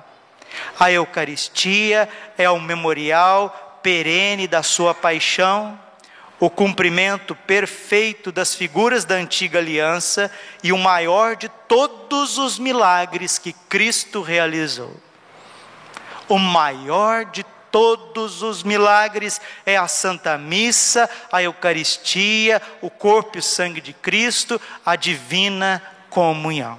A 0.78 0.90
Eucaristia 0.90 2.08
é 2.38 2.48
o 2.48 2.60
memorial 2.60 3.80
perene 3.82 4.48
da 4.48 4.62
sua 4.62 4.94
paixão 4.94 5.78
o 6.44 6.50
cumprimento 6.50 7.34
perfeito 7.34 8.30
das 8.30 8.54
figuras 8.54 9.06
da 9.06 9.14
antiga 9.14 9.58
aliança 9.58 10.30
e 10.62 10.74
o 10.74 10.78
maior 10.78 11.36
de 11.36 11.48
todos 11.48 12.36
os 12.36 12.58
milagres 12.58 13.38
que 13.38 13.54
Cristo 13.66 14.20
realizou. 14.20 14.94
O 16.28 16.38
maior 16.38 17.24
de 17.24 17.42
todos 17.70 18.42
os 18.42 18.62
milagres 18.62 19.40
é 19.64 19.78
a 19.78 19.88
Santa 19.88 20.36
Missa, 20.36 21.08
a 21.32 21.42
Eucaristia, 21.42 22.60
o 22.82 22.90
corpo 22.90 23.38
e 23.38 23.40
o 23.40 23.42
sangue 23.42 23.80
de 23.80 23.94
Cristo, 23.94 24.60
a 24.84 24.96
divina 24.96 25.82
comunhão. 26.10 26.78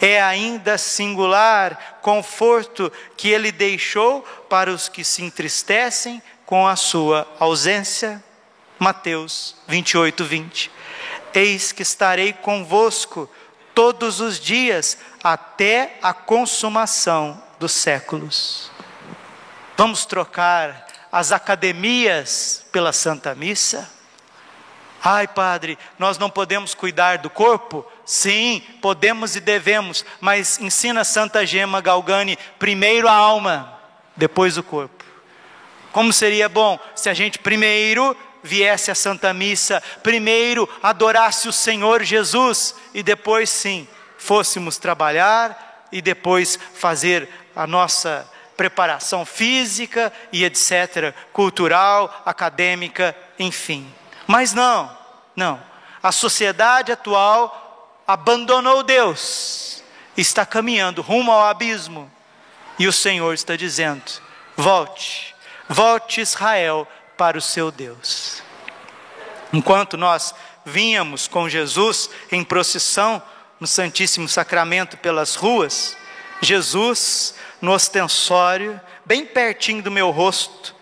É 0.00 0.22
ainda 0.22 0.78
singular 0.78 1.98
conforto 2.00 2.90
que 3.16 3.30
ele 3.30 3.50
deixou 3.50 4.22
para 4.48 4.70
os 4.70 4.88
que 4.88 5.02
se 5.02 5.24
entristecem 5.24 6.22
com 6.46 6.68
a 6.68 6.76
sua 6.76 7.26
ausência 7.40 8.22
Mateus 8.80 9.54
28, 9.68 10.24
20. 10.24 10.70
Eis 11.34 11.70
que 11.70 11.82
estarei 11.82 12.32
convosco 12.32 13.30
todos 13.74 14.20
os 14.20 14.40
dias 14.40 14.96
até 15.22 15.98
a 16.02 16.14
consumação 16.14 17.40
dos 17.58 17.72
séculos. 17.72 18.72
Vamos 19.76 20.06
trocar 20.06 20.86
as 21.12 21.30
academias 21.30 22.64
pela 22.72 22.90
Santa 22.90 23.34
Missa? 23.34 23.86
Ai, 25.04 25.28
Padre, 25.28 25.78
nós 25.98 26.16
não 26.16 26.30
podemos 26.30 26.74
cuidar 26.74 27.18
do 27.18 27.28
corpo? 27.28 27.84
Sim, 28.06 28.62
podemos 28.80 29.36
e 29.36 29.40
devemos, 29.40 30.06
mas 30.22 30.58
ensina 30.58 31.04
Santa 31.04 31.44
Gema 31.44 31.82
Galgani: 31.82 32.38
primeiro 32.58 33.08
a 33.08 33.12
alma, 33.12 33.78
depois 34.16 34.56
o 34.56 34.62
corpo. 34.62 35.04
Como 35.92 36.14
seria 36.14 36.48
bom 36.48 36.78
se 36.94 37.10
a 37.10 37.14
gente 37.14 37.38
primeiro 37.38 38.16
viesse 38.42 38.90
à 38.90 38.94
Santa 38.94 39.32
Missa, 39.32 39.82
primeiro 40.02 40.68
adorasse 40.82 41.48
o 41.48 41.52
Senhor 41.52 42.02
Jesus 42.02 42.74
e 42.94 43.02
depois 43.02 43.50
sim 43.50 43.86
fôssemos 44.18 44.76
trabalhar 44.76 45.88
e 45.90 46.00
depois 46.02 46.58
fazer 46.74 47.28
a 47.54 47.66
nossa 47.66 48.28
preparação 48.56 49.24
física 49.24 50.12
e 50.30 50.44
etc., 50.44 51.14
cultural, 51.32 52.22
acadêmica, 52.26 53.16
enfim. 53.38 53.92
Mas 54.26 54.52
não, 54.52 54.94
não. 55.34 55.60
A 56.02 56.12
sociedade 56.12 56.92
atual 56.92 58.02
abandonou 58.06 58.82
Deus, 58.82 59.82
está 60.16 60.44
caminhando 60.44 61.00
rumo 61.00 61.32
ao 61.32 61.46
abismo. 61.46 62.10
E 62.78 62.86
o 62.86 62.92
Senhor 62.92 63.32
está 63.32 63.56
dizendo: 63.56 64.02
volte, 64.56 65.34
volte 65.68 66.20
Israel 66.20 66.86
para 67.20 67.36
o 67.36 67.42
seu 67.42 67.70
Deus. 67.70 68.42
Enquanto 69.52 69.98
nós 69.98 70.34
vínhamos 70.64 71.28
com 71.28 71.50
Jesus 71.50 72.08
em 72.32 72.42
procissão 72.42 73.22
no 73.60 73.66
Santíssimo 73.66 74.26
Sacramento 74.26 74.96
pelas 74.96 75.34
ruas, 75.34 75.94
Jesus 76.40 77.34
no 77.60 77.72
ostensório, 77.72 78.80
bem 79.04 79.26
pertinho 79.26 79.82
do 79.82 79.90
meu 79.90 80.08
rosto, 80.08 80.74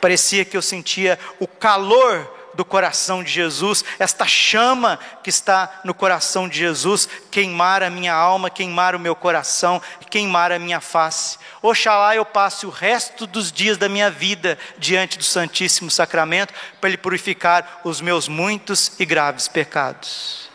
parecia 0.00 0.44
que 0.44 0.56
eu 0.56 0.62
sentia 0.62 1.18
o 1.40 1.48
calor 1.48 2.38
do 2.54 2.64
coração 2.64 3.24
de 3.24 3.32
Jesus, 3.32 3.84
esta 3.98 4.28
chama 4.28 4.96
que 5.24 5.30
está 5.30 5.80
no 5.84 5.92
coração 5.92 6.48
de 6.48 6.56
Jesus, 6.56 7.08
queimar 7.32 7.82
a 7.82 7.90
minha 7.90 8.14
alma, 8.14 8.48
queimar 8.48 8.94
o 8.94 9.00
meu 9.00 9.16
coração, 9.16 9.82
queimar 10.08 10.52
a 10.52 10.58
minha 10.60 10.80
face. 10.80 11.36
Oxalá 11.62 12.16
eu 12.16 12.24
passe 12.24 12.64
o 12.64 12.70
resto 12.70 13.26
dos 13.26 13.52
dias 13.52 13.76
da 13.76 13.88
minha 13.88 14.10
vida 14.10 14.58
diante 14.78 15.18
do 15.18 15.24
Santíssimo 15.24 15.90
Sacramento 15.90 16.54
para 16.80 16.88
Ele 16.88 16.96
purificar 16.96 17.82
os 17.84 18.00
meus 18.00 18.28
muitos 18.28 18.92
e 18.98 19.04
graves 19.04 19.46
pecados. 19.46 20.48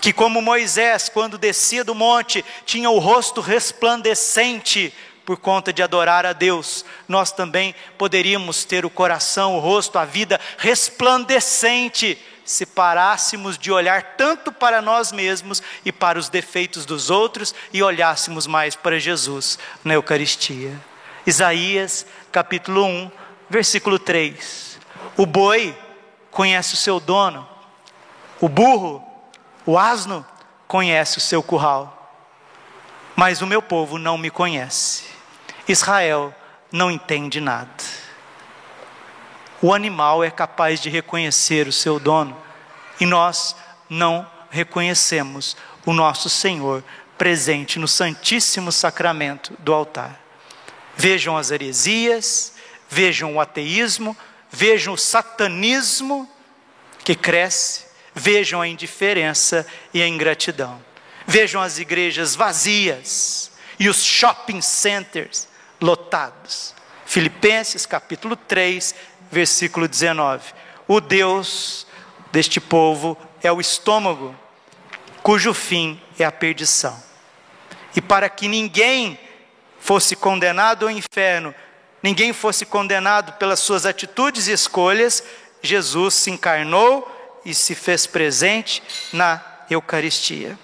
que, 0.00 0.12
como 0.12 0.42
Moisés, 0.42 1.08
quando 1.08 1.38
descia 1.38 1.82
do 1.82 1.94
monte, 1.94 2.44
tinha 2.66 2.90
o 2.90 2.98
rosto 2.98 3.40
resplandecente 3.40 4.92
por 5.24 5.38
conta 5.38 5.72
de 5.72 5.82
adorar 5.82 6.26
a 6.26 6.34
Deus, 6.34 6.84
nós 7.08 7.32
também 7.32 7.74
poderíamos 7.96 8.66
ter 8.66 8.84
o 8.84 8.90
coração, 8.90 9.56
o 9.56 9.60
rosto, 9.60 9.98
a 9.98 10.04
vida 10.04 10.38
resplandecente 10.58 12.18
se 12.44 12.66
parássemos 12.66 13.56
de 13.56 13.72
olhar 13.72 14.16
tanto 14.16 14.52
para 14.52 14.82
nós 14.82 15.12
mesmos 15.12 15.62
e 15.84 15.90
para 15.90 16.18
os 16.18 16.28
defeitos 16.28 16.84
dos 16.84 17.10
outros 17.10 17.54
e 17.72 17.82
olhássemos 17.82 18.46
mais 18.46 18.76
para 18.76 18.98
Jesus 18.98 19.58
na 19.82 19.94
Eucaristia. 19.94 20.78
Isaías 21.26 22.06
capítulo 22.30 22.84
1, 22.84 23.10
versículo 23.48 23.98
3. 23.98 24.78
O 25.16 25.24
boi 25.24 25.76
conhece 26.30 26.74
o 26.74 26.76
seu 26.76 27.00
dono, 27.00 27.48
o 28.40 28.48
burro, 28.48 29.02
o 29.64 29.78
asno 29.78 30.26
conhece 30.66 31.18
o 31.18 31.20
seu 31.20 31.42
curral, 31.42 32.12
mas 33.16 33.40
o 33.40 33.46
meu 33.46 33.62
povo 33.62 33.96
não 33.96 34.18
me 34.18 34.30
conhece. 34.30 35.04
Israel 35.66 36.34
não 36.70 36.90
entende 36.90 37.40
nada. 37.40 38.03
O 39.64 39.72
animal 39.72 40.22
é 40.22 40.30
capaz 40.30 40.78
de 40.78 40.90
reconhecer 40.90 41.66
o 41.66 41.72
seu 41.72 41.98
dono 41.98 42.36
e 43.00 43.06
nós 43.06 43.56
não 43.88 44.30
reconhecemos 44.50 45.56
o 45.86 45.94
nosso 45.94 46.28
Senhor 46.28 46.84
presente 47.16 47.78
no 47.78 47.88
Santíssimo 47.88 48.70
Sacramento 48.70 49.56
do 49.60 49.72
altar. 49.72 50.20
Vejam 50.94 51.34
as 51.34 51.50
heresias, 51.50 52.52
vejam 52.90 53.36
o 53.36 53.40
ateísmo, 53.40 54.14
vejam 54.50 54.92
o 54.92 54.98
satanismo 54.98 56.30
que 57.02 57.14
cresce, 57.14 57.86
vejam 58.14 58.60
a 58.60 58.68
indiferença 58.68 59.66
e 59.94 60.02
a 60.02 60.06
ingratidão. 60.06 60.78
Vejam 61.26 61.62
as 61.62 61.78
igrejas 61.78 62.34
vazias 62.34 63.50
e 63.80 63.88
os 63.88 64.04
shopping 64.04 64.60
centers 64.60 65.48
lotados. 65.80 66.74
Filipenses 67.06 67.86
capítulo 67.86 68.34
3, 68.34 68.94
versículo 69.30 69.88
19. 69.88 70.52
O 70.86 71.00
Deus 71.00 71.86
deste 72.32 72.60
povo 72.60 73.16
é 73.42 73.50
o 73.50 73.60
estômago, 73.60 74.34
cujo 75.22 75.54
fim 75.54 76.00
é 76.18 76.24
a 76.24 76.32
perdição. 76.32 77.00
E 77.94 78.00
para 78.00 78.28
que 78.28 78.48
ninguém 78.48 79.18
fosse 79.78 80.16
condenado 80.16 80.86
ao 80.86 80.90
inferno, 80.90 81.54
ninguém 82.02 82.32
fosse 82.32 82.66
condenado 82.66 83.34
pelas 83.34 83.60
suas 83.60 83.86
atitudes 83.86 84.48
e 84.48 84.52
escolhas, 84.52 85.22
Jesus 85.62 86.14
se 86.14 86.30
encarnou 86.30 87.10
e 87.44 87.54
se 87.54 87.74
fez 87.74 88.06
presente 88.06 88.82
na 89.12 89.40
Eucaristia. 89.70 90.58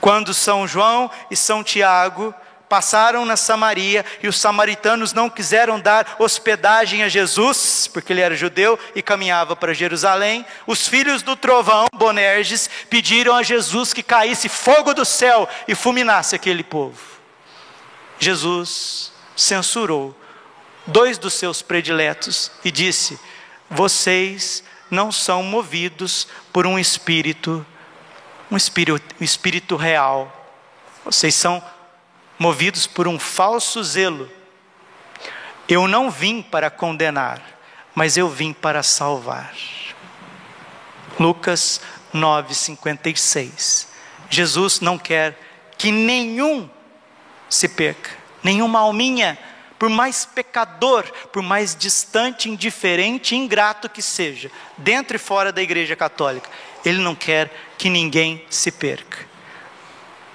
Quando 0.00 0.32
São 0.32 0.66
João 0.66 1.10
e 1.30 1.36
São 1.36 1.64
Tiago 1.64 2.34
passaram 2.68 3.24
na 3.24 3.36
Samaria 3.36 4.04
e 4.22 4.28
os 4.28 4.38
samaritanos 4.38 5.12
não 5.12 5.30
quiseram 5.30 5.80
dar 5.80 6.16
hospedagem 6.18 7.02
a 7.02 7.08
Jesus, 7.08 7.88
porque 7.92 8.12
ele 8.12 8.20
era 8.20 8.36
judeu 8.36 8.78
e 8.94 9.02
caminhava 9.02 9.56
para 9.56 9.74
Jerusalém. 9.74 10.44
Os 10.66 10.86
filhos 10.86 11.22
do 11.22 11.34
trovão, 11.34 11.86
Bonerges, 11.94 12.68
pediram 12.90 13.34
a 13.34 13.42
Jesus 13.42 13.92
que 13.92 14.02
caísse 14.02 14.48
fogo 14.48 14.92
do 14.92 15.04
céu 15.04 15.48
e 15.66 15.74
fulminasse 15.74 16.36
aquele 16.36 16.62
povo. 16.62 17.00
Jesus 18.18 19.12
censurou 19.36 20.16
dois 20.86 21.18
dos 21.18 21.34
seus 21.34 21.62
prediletos 21.62 22.50
e 22.64 22.70
disse: 22.70 23.18
Vocês 23.70 24.62
não 24.90 25.12
são 25.12 25.42
movidos 25.42 26.26
por 26.52 26.66
um 26.66 26.78
espírito, 26.78 27.64
um 28.50 28.56
espírito, 28.56 29.14
um 29.20 29.24
espírito 29.24 29.76
real. 29.76 30.34
Vocês 31.04 31.34
são 31.34 31.62
movidos 32.38 32.86
por 32.86 33.08
um 33.08 33.18
falso 33.18 33.82
zelo. 33.82 34.30
Eu 35.68 35.88
não 35.88 36.10
vim 36.10 36.40
para 36.40 36.70
condenar, 36.70 37.42
mas 37.94 38.16
eu 38.16 38.28
vim 38.28 38.52
para 38.52 38.82
salvar. 38.82 39.54
Lucas 41.18 41.80
9:56. 42.14 43.88
Jesus 44.30 44.80
não 44.80 44.98
quer 44.98 45.38
que 45.76 45.90
nenhum 45.90 46.68
se 47.48 47.68
perca, 47.68 48.10
nenhuma 48.42 48.80
alminha, 48.80 49.38
por 49.78 49.88
mais 49.88 50.24
pecador, 50.24 51.04
por 51.32 51.42
mais 51.42 51.74
distante, 51.74 52.48
indiferente, 52.48 53.36
ingrato 53.36 53.88
que 53.88 54.02
seja, 54.02 54.50
dentro 54.76 55.16
e 55.16 55.18
fora 55.18 55.52
da 55.52 55.62
Igreja 55.62 55.94
Católica, 55.94 56.50
ele 56.84 56.98
não 56.98 57.14
quer 57.14 57.50
que 57.78 57.88
ninguém 57.88 58.44
se 58.50 58.72
perca. 58.72 59.27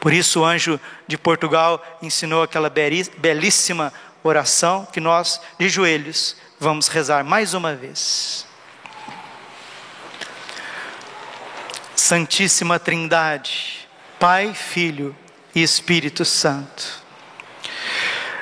Por 0.03 0.11
isso 0.11 0.41
o 0.41 0.45
anjo 0.45 0.77
de 1.07 1.17
Portugal 1.17 1.81
ensinou 2.01 2.43
aquela 2.43 2.69
belíssima 2.69 3.93
oração 4.21 4.85
que 4.91 4.99
nós, 4.99 5.39
de 5.57 5.69
joelhos, 5.69 6.35
vamos 6.59 6.89
rezar 6.89 7.23
mais 7.23 7.53
uma 7.53 7.73
vez. 7.73 8.45
Santíssima 11.95 12.77
Trindade, 12.77 13.87
Pai, 14.19 14.53
Filho 14.53 15.15
e 15.55 15.63
Espírito 15.63 16.25
Santo, 16.25 17.01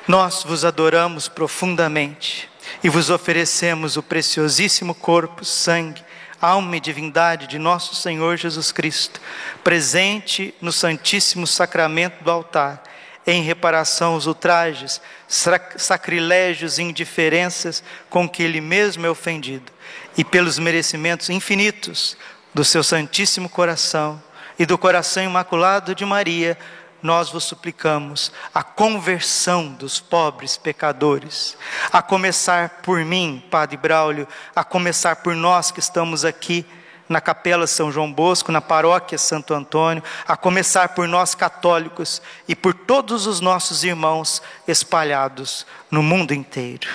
nós 0.08 0.44
vos 0.44 0.66
adoramos 0.66 1.28
profundamente 1.28 2.50
e 2.84 2.90
vos 2.90 3.12
oferecemos 3.12 3.98
o 3.98 4.02
preciosíssimo 4.02 4.96
corpo, 4.96 5.46
sangue 5.46 6.04
alma 6.42 6.78
e 6.78 6.80
divindade 6.80 7.48
de 7.48 7.60
nosso 7.60 7.96
Senhor 7.96 8.36
Jesus 8.36 8.72
Cristo, 8.72 9.22
presente 9.64 10.54
no 10.60 10.72
Santíssimo 10.72 11.46
Sacramento 11.46 12.24
do 12.24 12.32
altar, 12.32 12.84
em 13.26 13.44
reparação 13.44 14.14
aos 14.14 14.26
ultrajes, 14.26 15.00
sacrilégios 15.28 16.80
e 16.80 16.84
indiferenças 16.84 17.84
com 18.10 18.28
que 18.28 18.42
Ele 18.42 18.60
mesmo 18.60 19.06
é 19.06 19.10
ofendido, 19.10 19.72
e 20.18 20.24
pelos 20.24 20.58
merecimentos 20.58 21.30
infinitos 21.30 22.18
do 22.54 22.66
seu 22.66 22.84
Santíssimo 22.84 23.48
Coração 23.48 24.22
e 24.58 24.66
do 24.66 24.78
coração 24.78 25.24
imaculado 25.24 25.96
de 25.96 26.06
Maria, 26.06 26.58
nós 27.02 27.30
vos 27.30 27.44
suplicamos 27.44 28.32
a 28.54 28.64
conversão 28.64 29.68
dos 29.68 30.00
pobres 30.00 30.58
pecadores, 30.58 31.58
a 31.92 32.02
começar 32.02 32.82
por 32.84 33.04
mim, 33.04 33.44
Padre 33.50 33.78
Braulio, 33.78 34.28
a 34.56 34.64
começar 34.64 35.18
por 35.18 35.36
nós 35.36 35.72
que 35.72 35.80
estamos 35.80 36.24
aqui 36.24 36.66
na 37.10 37.20
Capela 37.20 37.68
São 37.68 37.92
João 37.92 38.12
Bosco, 38.12 38.52
na 38.52 38.62
Paróquia 38.62 39.18
Santo 39.18 39.54
Antônio, 39.54 40.02
a 40.26 40.38
começar 40.38 40.90
por 40.90 41.08
nós 41.08 41.36
católicos 41.36 42.22
e 42.48 42.56
por 42.56 42.74
todos 42.74 43.28
os 43.28 43.42
nossos 43.42 43.84
irmãos 43.84 44.42
espalhados 44.68 45.66
no 45.90 46.02
mundo 46.02 46.34
inteiro. 46.34 46.88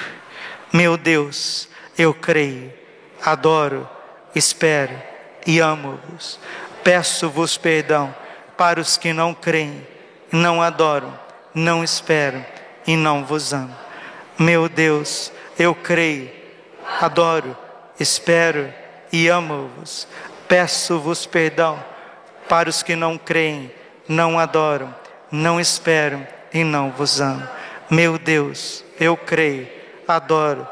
Meu 0.73 0.97
Deus, 0.97 1.69
eu 1.99 2.15
creio, 2.15 2.73
adoro, 3.23 3.89
espero 4.35 4.97
e 5.47 5.61
amo-vos. 5.61 6.41
Peço-vos 6.83 7.59
perdão 7.59 8.15
para 8.57 8.81
os 8.81 8.97
que 8.97 9.13
não 9.13 9.35
creem 9.35 9.87
não 10.31 10.63
adoro, 10.63 11.13
não 11.55 11.83
espero 11.83 12.45
e 12.87 12.97
não 12.97 13.25
vos 13.25 13.53
amo. 13.53 13.75
Meu 14.39 14.69
Deus, 14.69 15.33
eu 15.59 15.75
creio, 15.75 16.31
adoro, 17.01 17.57
espero 17.99 18.73
e 19.13 19.29
amo-vos. 19.29 20.07
Peço-vos 20.49 21.27
perdão 21.27 21.83
para 22.49 22.69
os 22.69 22.83
que 22.83 22.95
não 22.95 23.19
creem, 23.19 23.73
não 24.09 24.39
adoram, 24.39 24.95
não 25.31 25.61
esperam 25.61 26.27
e 26.53 26.63
não 26.63 26.91
vos 26.91 27.21
amo. 27.21 27.47
Meu 27.91 28.19
Deus, 28.19 28.85
eu 29.01 29.17
creio, 29.17 29.69
adoro, 30.07 30.67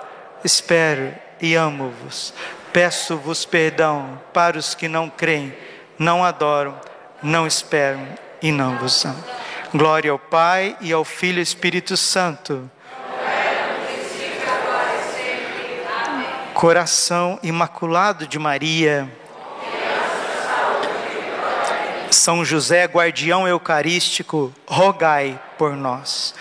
espero 0.44 1.14
e 1.40 1.54
amo-vos. 1.54 2.34
Peço-vos 2.72 3.44
perdão 3.44 4.20
para 4.32 4.58
os 4.58 4.74
que 4.74 4.88
não 4.88 5.08
creem, 5.08 5.56
não 5.98 6.24
adoram, 6.24 6.78
não 7.22 7.46
esperam 7.46 8.06
e 8.42 8.50
não 8.50 8.76
vos 8.78 9.04
amo. 9.04 9.24
Glória 9.76 10.12
ao 10.12 10.20
Pai 10.20 10.76
e 10.80 10.92
ao 10.92 11.04
Filho 11.04 11.40
e 11.40 11.42
Espírito 11.42 11.96
Santo. 11.96 12.70
Coração 16.54 17.40
imaculado 17.42 18.24
de 18.24 18.38
Maria. 18.38 19.10
São 22.08 22.44
José, 22.44 22.84
guardião 22.84 23.48
eucarístico, 23.48 24.54
rogai 24.64 25.42
por 25.58 25.74
nós. 25.74 26.36